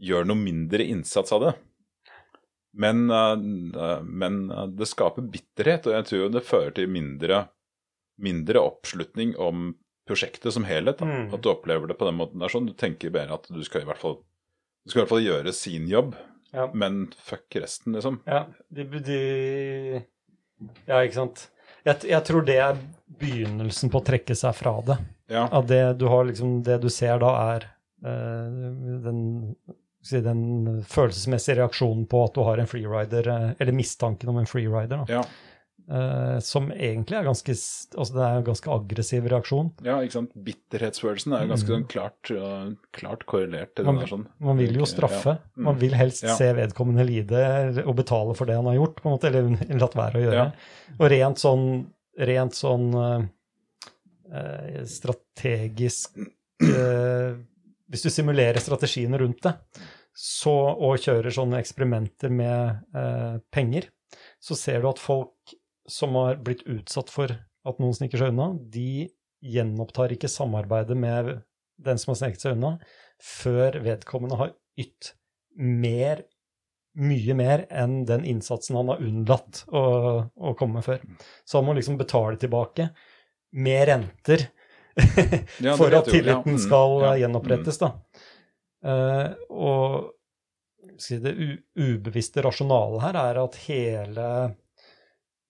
gjør 0.03 0.27
noe 0.27 0.39
mindre 0.39 0.83
innsats 0.83 1.31
av 1.35 1.45
det. 1.47 1.53
Men, 2.73 3.05
eh, 3.13 4.01
men 4.03 4.39
eh, 4.51 4.65
det 4.73 4.87
skaper 4.89 5.25
bitterhet, 5.29 5.87
og 5.87 5.93
jeg 5.97 6.07
tror 6.09 6.31
det 6.33 6.45
fører 6.47 6.73
til 6.77 6.89
mindre, 6.91 7.43
mindre 8.21 8.63
oppslutning 8.65 9.35
om 9.41 9.71
prosjektet 10.09 10.51
som 10.55 10.65
helhet. 10.67 10.99
Mm. 11.05 11.29
At 11.33 11.43
du 11.45 11.51
opplever 11.53 11.87
det 11.87 11.97
på 11.99 12.07
den 12.09 12.17
måten. 12.19 12.39
der, 12.41 12.49
er 12.49 12.55
sånn 12.55 12.67
Du 12.67 12.73
tenker 12.77 13.13
bedre 13.13 13.37
at 13.37 13.47
du 13.47 13.61
skal 13.63 13.85
i 13.85 13.87
hvert 13.87 14.01
fall, 14.01 14.17
du 14.83 14.91
skal 14.91 15.01
i 15.01 15.03
hvert 15.05 15.13
fall 15.15 15.27
gjøre 15.27 15.53
sin 15.55 15.87
jobb, 15.87 16.15
Ja. 16.53 16.67
men 16.73 17.07
fuck 17.17 17.55
resten, 17.55 17.93
liksom. 17.95 18.19
Ja, 18.27 18.43
de, 18.69 18.83
de 18.85 20.03
Ja, 20.87 20.99
ikke 21.01 21.15
sant. 21.21 21.47
Jeg, 21.85 22.03
jeg 22.07 22.23
tror 22.27 22.43
det 22.45 22.57
er 22.61 22.77
begynnelsen 23.19 23.89
på 23.91 23.99
å 24.01 24.05
trekke 24.05 24.35
seg 24.37 24.53
fra 24.55 24.75
det. 24.85 24.97
Ja. 25.31 25.47
At 25.51 25.67
det 25.67 25.97
du 25.97 26.05
har 26.11 26.25
liksom 26.27 26.61
Det 26.63 26.77
du 26.83 26.89
ser 26.93 27.17
da, 27.23 27.31
er 27.55 27.65
øh, 28.05 28.99
den, 29.03 29.55
si, 30.03 30.19
den 30.21 30.83
følelsesmessige 30.83 31.57
reaksjonen 31.61 32.05
på 32.11 32.23
at 32.27 32.35
du 32.35 32.43
har 32.43 32.59
en 32.59 32.67
freerider, 32.69 33.27
eh, 33.31 33.49
eller 33.59 33.73
mistanken 33.77 34.29
om 34.29 34.37
en 34.41 34.45
freerider, 34.49 35.05
da. 35.05 35.19
Ja. 35.19 35.23
Uh, 35.83 36.37
som 36.39 36.69
egentlig 36.71 37.17
er 37.17 37.25
ganske 37.27 37.51
Altså, 37.51 38.13
det 38.15 38.21
er 38.23 38.37
en 38.37 38.45
ganske 38.47 38.69
aggressiv 38.71 39.25
reaksjon. 39.27 39.73
ja, 39.83 39.97
ikke 39.99 40.13
sant. 40.15 40.31
Bitterhetsfølelsen 40.45 41.33
er 41.35 41.49
ganske 41.49 41.67
Mm. 41.67 41.73
sånn 41.75 41.87
klart, 41.91 42.31
uh, 42.31 42.69
klart 42.93 43.25
korrelert 43.27 43.73
til 43.75 43.83
Man- 43.89 43.95
det 43.99 44.05
der 44.05 44.13
sånn. 44.15 44.25
Man 44.39 44.57
vil 44.57 44.73
jo 44.79 44.85
straffe. 44.87 45.25
Ja. 45.35 45.37
Mm. 45.57 45.63
Man 45.65 45.75
vil 45.79 45.91
helst 45.99 46.23
Ja. 46.23 46.35
se 46.35 46.53
vedkommende 46.53 47.05
lide 47.05 47.83
og 47.85 47.97
betale 47.97 48.33
for 48.33 48.45
det 48.45 48.55
han 48.55 48.65
har 48.65 48.75
gjort, 48.75 48.95
på 49.01 49.09
en 49.09 49.17
måte, 49.17 49.27
eller 49.27 49.79
latt 49.83 49.93
være 49.93 50.13
å 50.13 50.23
gjøre. 50.23 50.33
Ja. 50.33 50.51
Og 51.01 51.09
rent 51.11 51.37
sånn, 51.43 51.85
rent 52.17 52.53
sånn 52.53 52.95
eh, 54.31 54.85
strategisk 54.85 56.15
Hvis 57.93 58.07
du 58.07 58.09
simulerer 58.09 58.57
strategiene 58.57 59.19
rundt 59.21 59.43
det, 59.45 59.53
så, 60.17 60.53
og 60.73 61.01
kjører 61.01 61.33
sånne 61.33 61.59
eksperimenter 61.61 62.33
med 62.33 62.97
eh, 62.97 63.35
penger, 63.53 63.85
så 64.41 64.57
ser 64.57 64.81
du 64.81 64.89
at 64.89 65.01
folk 65.01 65.53
som 65.89 66.17
har 66.17 66.39
blitt 66.41 66.63
utsatt 66.69 67.11
for 67.13 67.33
at 67.33 67.81
noen 67.81 67.93
sniker 67.93 68.21
seg 68.21 68.33
unna, 68.33 68.53
de 68.57 69.11
gjenopptar 69.43 70.13
ikke 70.15 70.31
samarbeidet 70.31 70.97
med 70.97 71.35
den 71.83 71.99
som 71.99 72.13
har 72.13 72.19
sneket 72.21 72.43
seg 72.43 72.57
unna, 72.57 72.75
før 73.21 73.77
vedkommende 73.83 74.39
har 74.39 74.53
ytt 74.79 75.13
mer, 75.59 76.23
mye 76.97 77.37
mer 77.37 77.65
enn 77.73 78.03
den 78.09 78.25
innsatsen 78.29 78.77
han 78.79 78.89
har 78.93 79.05
unnlatt 79.05 79.63
å, 79.69 79.83
å 80.33 80.53
komme 80.57 80.79
med 80.79 80.87
før. 80.87 81.05
Så 81.45 81.59
han 81.59 81.69
må 81.69 81.77
liksom 81.77 81.97
betale 82.01 82.39
tilbake 82.41 82.89
med 83.53 83.85
renter 83.89 84.47
for 85.77 85.95
at 85.97 86.09
tilliten 86.11 86.57
Mm, 86.57 86.61
skal 86.61 86.97
gjenopprettes, 87.21 87.79
da. 87.81 87.93
Eh, 88.83 89.31
og 89.49 90.11
det 91.09 91.33
ubevisste 91.79 92.43
rasjonalet 92.43 93.01
her 93.01 93.17
er 93.21 93.39
at 93.41 93.55
hele 93.65 94.27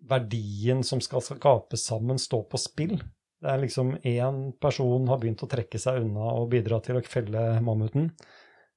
verdien 0.04 0.84
som 0.84 1.02
skal 1.02 1.24
skapes 1.24 1.86
sammen, 1.88 2.20
står 2.20 2.46
på 2.52 2.60
spill. 2.62 2.96
Det 3.44 3.52
er 3.52 3.60
liksom 3.60 3.98
én 4.08 4.54
person 4.62 5.08
har 5.12 5.20
begynt 5.20 5.44
å 5.44 5.50
trekke 5.52 5.80
seg 5.80 6.04
unna 6.04 6.32
og 6.38 6.50
bidra 6.54 6.80
til 6.84 7.00
å 7.00 7.04
felle 7.08 7.44
mammuten. 7.64 8.12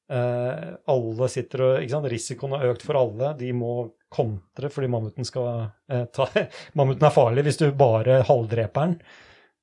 Eh, 0.07 0.67
alle 0.87 1.29
sitter 1.31 1.63
og 1.65 1.77
ikke 1.83 1.95
sant? 1.97 2.09
Risikoen 2.11 2.55
har 2.55 2.73
økt 2.73 2.85
for 2.87 2.99
alle. 2.99 3.33
De 3.39 3.53
må 3.55 3.93
kontre 4.13 4.71
fordi 4.71 4.91
mammuten 4.91 5.27
skal 5.27 5.69
eh, 5.91 6.05
ta 6.15 6.29
Mammuten 6.79 7.09
er 7.09 7.15
farlig 7.15 7.47
hvis 7.47 7.61
du 7.63 7.69
bare 7.79 8.21
halvdreper 8.27 8.87
den. 8.87 8.99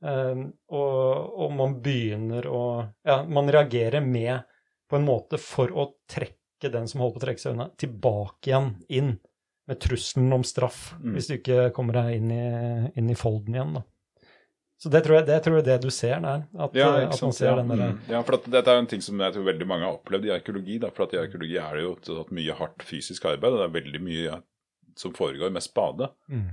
Eh, 0.03 0.41
og, 0.75 1.35
og 1.45 1.51
man 1.55 1.77
begynner 1.83 2.47
å 2.51 2.63
Ja, 3.07 3.21
man 3.23 3.47
reagerer 3.53 4.03
med 4.03 4.41
på 4.89 4.97
en 4.99 5.05
måte 5.07 5.39
for 5.39 5.71
å 5.71 5.93
trekke 6.11 6.69
den 6.71 6.87
som 6.87 7.01
holder 7.01 7.15
på 7.15 7.21
å 7.21 7.25
trekke 7.27 7.41
seg 7.43 7.55
unna, 7.55 7.69
tilbake 7.79 8.51
igjen 8.51 8.73
inn. 8.89 9.13
Med 9.67 9.79
trusselen 9.79 10.33
om 10.35 10.43
straff, 10.43 10.93
Mm. 10.99 11.13
hvis 11.15 11.27
du 11.29 11.33
ikke 11.37 11.71
kommer 11.73 11.93
deg 11.95 12.17
inn 12.17 12.31
i, 12.35 12.91
inn 12.99 13.09
i 13.09 13.15
folden 13.15 13.55
igjen. 13.55 13.73
da. 13.79 13.83
Så 14.83 14.89
det 14.91 15.05
tror 15.05 15.21
jeg 15.21 15.25
det, 15.29 15.37
tror 15.45 15.55
jeg 15.55 15.65
det 15.69 15.77
du 15.81 15.89
ser 15.95 16.19
der. 16.19 16.41
At, 16.59 16.73
Ja, 16.75 16.89
at 17.07 17.21
man 17.21 17.31
ser 17.31 17.45
Ja, 17.47 17.55
den 17.55 17.69
der, 17.71 17.93
mm. 17.93 17.99
ja, 18.11 18.21
for 18.27 18.35
dette 18.43 18.67
er 18.67 18.75
jo 18.75 18.83
en 18.83 18.89
ting 18.91 19.01
som 19.01 19.19
jeg 19.23 19.33
tror 19.33 19.45
veldig 19.47 19.67
mange 19.67 19.85
har 19.87 19.95
opplevd 19.95 20.25
i 20.27 20.33
arkeologi. 20.35 20.79
Da, 20.83 20.89
for 20.91 21.05
at 21.05 21.13
i 21.15 21.21
arkeologi 21.21 21.55
er 21.55 21.77
det 21.79 21.85
jo 21.85 21.93
et 22.19 22.33
mye 22.35 22.57
hardt 22.59 22.83
fysisk 22.83 23.23
arbeid, 23.31 23.53
og 23.53 23.61
det 23.61 23.69
er 23.69 23.77
veldig 23.81 24.01
mye 24.03 24.41
som 24.99 25.13
foregår 25.15 25.49
med 25.55 25.63
spade. 25.63 26.09
mm. 26.27 26.49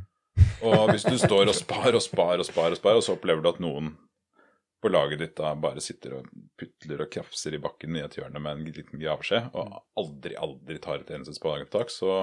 Og 0.62 0.90
hvis 0.92 1.06
du 1.08 1.16
står 1.18 1.48
og 1.48 1.56
spar 1.56 1.94
og 1.96 2.02
spar 2.04 2.38
og 2.38 2.46
spar, 2.46 2.70
og 2.74 2.78
spar, 2.80 2.98
og 3.00 3.04
så 3.06 3.16
opplever 3.16 3.42
du 3.44 3.48
at 3.52 3.60
noen 3.62 3.94
på 4.80 4.88
laget 4.88 5.20
ditt 5.20 5.36
da 5.36 5.52
bare 5.60 5.80
sitter 5.84 6.18
og 6.20 6.28
putler 6.58 7.02
og 7.04 7.10
krafser 7.12 7.56
i 7.56 7.60
bakken 7.60 7.96
i 7.98 8.04
et 8.04 8.14
hjørne 8.16 8.40
med 8.40 8.58
en 8.58 8.68
liten 8.72 9.00
graveskje, 9.00 9.42
og 9.52 9.80
aldri, 10.00 10.36
aldri 10.40 10.78
tar 10.80 11.02
et 11.02 11.10
eneste 11.12 11.34
spadetak, 11.36 11.92
så, 11.92 12.14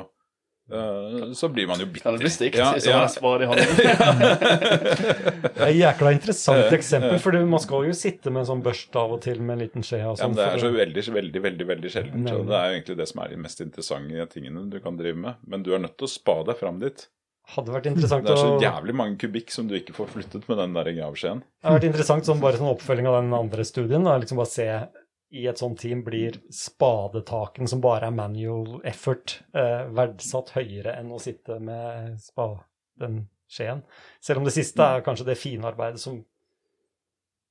eh, 0.73 1.35
så 1.37 1.51
blir 1.53 1.69
man 1.69 1.83
jo 1.83 1.85
bitter. 1.85 2.07
Kan 2.07 2.17
det 2.17 2.23
bli 2.25 2.31
stygt 2.33 2.57
Ja, 2.57 2.71
hvis 2.73 2.87
ja. 2.89 2.97
man 3.03 3.11
spade 3.13 3.45
i 3.45 3.49
hånden? 3.51 3.77
Det 5.57 5.65
er 5.65 5.69
et 5.69 5.77
jækla 5.81 6.13
interessant 6.15 6.73
eksempel, 6.73 7.19
for 7.21 7.37
man 7.49 7.61
skal 7.61 7.85
jo 7.89 7.93
sitte 7.97 8.33
med 8.33 8.43
en 8.43 8.49
sånn 8.49 8.63
børst 8.65 8.97
av 8.97 9.13
og 9.17 9.21
til 9.25 9.41
med 9.41 9.57
en 9.57 9.63
liten 9.65 9.85
skje. 9.85 10.01
og 10.01 10.15
Ja, 10.15 10.23
sånn. 10.23 10.33
men 10.33 10.41
det 10.41 10.47
er 10.47 10.63
så 10.65 10.71
veldig, 10.73 11.03
veldig 11.19 11.43
veldig, 11.45 11.67
veldig 11.73 11.93
sjeldent. 11.93 12.31
Så 12.31 12.41
det 12.49 12.57
er 12.57 12.65
jo 12.71 12.79
egentlig 12.79 12.97
det 12.97 13.07
som 13.13 13.21
er 13.21 13.33
de 13.33 13.39
mest 13.45 13.61
interessante 13.65 14.27
tingene 14.33 14.65
du 14.73 14.79
kan 14.81 14.97
drive 14.97 15.21
med. 15.27 15.45
Men 15.45 15.65
du 15.65 15.73
er 15.73 15.81
nødt 15.85 15.97
til 15.97 16.09
å 16.09 16.13
spa 16.13 16.39
deg 16.49 16.57
fram 16.57 16.81
dit. 16.81 17.05
Hadde 17.55 17.71
vært 17.73 17.85
interessant 17.89 18.25
å... 18.25 18.27
Det 18.27 18.33
er 18.35 18.41
så 18.43 18.61
jævlig 18.63 18.95
mange 18.99 19.17
kubikk 19.21 19.51
som 19.53 19.67
du 19.69 19.75
ikke 19.77 19.95
får 19.95 20.09
flyttet 20.13 20.47
med 20.49 20.57
den 20.61 20.73
der 20.75 20.89
graveskjeen. 20.97 21.39
Det 21.45 21.67
hadde 21.67 21.77
vært 21.79 21.89
interessant 21.89 22.27
som 22.27 22.41
bare 22.43 22.59
sånn 22.59 22.71
oppfølging 22.73 23.07
av 23.09 23.19
den 23.21 23.35
andre 23.37 23.65
studien. 23.67 24.03
Da, 24.07 24.17
liksom 24.19 24.41
bare 24.41 24.51
se 24.51 24.67
i 25.37 25.43
et 25.51 25.59
sånt 25.59 25.79
team 25.83 26.03
blir 26.07 26.37
spadetaken 26.55 27.67
som 27.67 27.81
bare 27.83 28.07
er 28.07 28.15
manual 28.15 28.77
effort, 28.87 29.41
eh, 29.55 29.87
verdsatt 29.95 30.53
høyere 30.55 30.93
enn 31.01 31.09
å 31.11 31.19
sitte 31.19 31.57
med 31.59 32.15
spa, 32.23 32.49
den 32.99 33.25
skjeen. 33.51 33.81
Selv 34.23 34.39
om 34.41 34.47
det 34.47 34.55
siste 34.55 34.83
er 34.83 35.03
kanskje 35.03 35.27
det 35.27 35.37
fine 35.39 35.67
arbeidet 35.67 35.99
som 36.03 36.21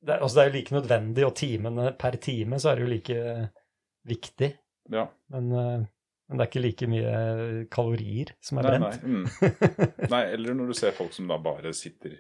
det, 0.07 0.12
er- 0.14 0.20
altså 0.22 0.36
det 0.38 0.42
er 0.44 0.51
jo 0.51 0.57
like 0.59 0.74
nødvendig, 0.76 1.26
og 1.26 1.34
timene 1.40 1.90
per 1.99 2.16
time 2.22 2.59
så 2.62 2.70
er 2.70 2.76
det 2.76 2.84
jo 2.84 2.90
like 2.92 3.51
viktig. 4.07 4.51
Ja. 4.92 5.07
Men, 5.34 5.53
eh, 5.53 5.86
men 6.29 6.39
det 6.39 6.45
er 6.45 6.51
ikke 6.51 6.64
like 6.64 6.87
mye 6.91 7.66
kalorier 7.70 8.33
som 8.43 8.59
er 8.59 8.66
Nei, 8.66 8.79
nei. 8.79 8.93
brent. 8.95 9.03
Mm. 9.07 9.27
nei, 10.14 10.22
eller 10.37 10.57
når 10.59 10.72
du 10.72 10.79
ser 10.79 10.93
folk 10.97 11.12
som 11.14 11.29
da 11.31 11.37
bare 11.39 11.72
sitter 11.77 12.16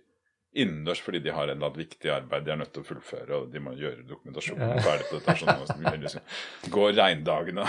innendørs 0.56 1.02
fordi 1.04 1.18
de 1.20 1.32
har 1.36 1.50
et 1.50 1.58
eller 1.58 1.74
viktig 1.76 2.08
arbeid 2.08 2.46
de 2.46 2.52
er 2.54 2.56
nødt 2.56 2.70
til 2.72 2.80
å 2.80 2.86
fullføre, 2.88 3.28
og 3.42 3.50
de 3.52 3.60
må 3.60 3.74
gjøre 3.76 4.06
dokumentasjonen 4.08 4.70
Ja. 4.70 4.78
ferdig 4.86 5.04
på 5.10 5.18
dette. 5.26 5.34
Sånn, 5.42 5.98
liksom, 6.00 6.22
går 6.72 6.94
regndagene 6.96 7.66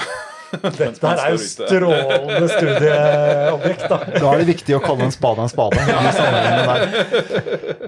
Dette 0.54 1.10
her 1.10 1.20
er 1.26 1.34
jo 1.34 1.42
strålende 1.44 2.48
studieobjekt, 2.54 3.84
da. 3.92 3.98
Da 4.16 4.32
er 4.32 4.40
det 4.40 4.48
viktig 4.54 4.78
å 4.78 4.80
kalle 4.86 5.04
en 5.10 5.12
spade 5.12 5.44
en 5.44 5.52
spade. 5.52 5.76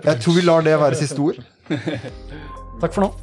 Jeg 0.03 0.19
tror 0.25 0.35
vi 0.35 0.43
lar 0.43 0.67
det 0.67 0.75
være 0.81 0.99
siste 0.99 1.23
ord. 1.23 1.39
Takk 1.69 2.91
for 2.91 3.05
nå. 3.05 3.13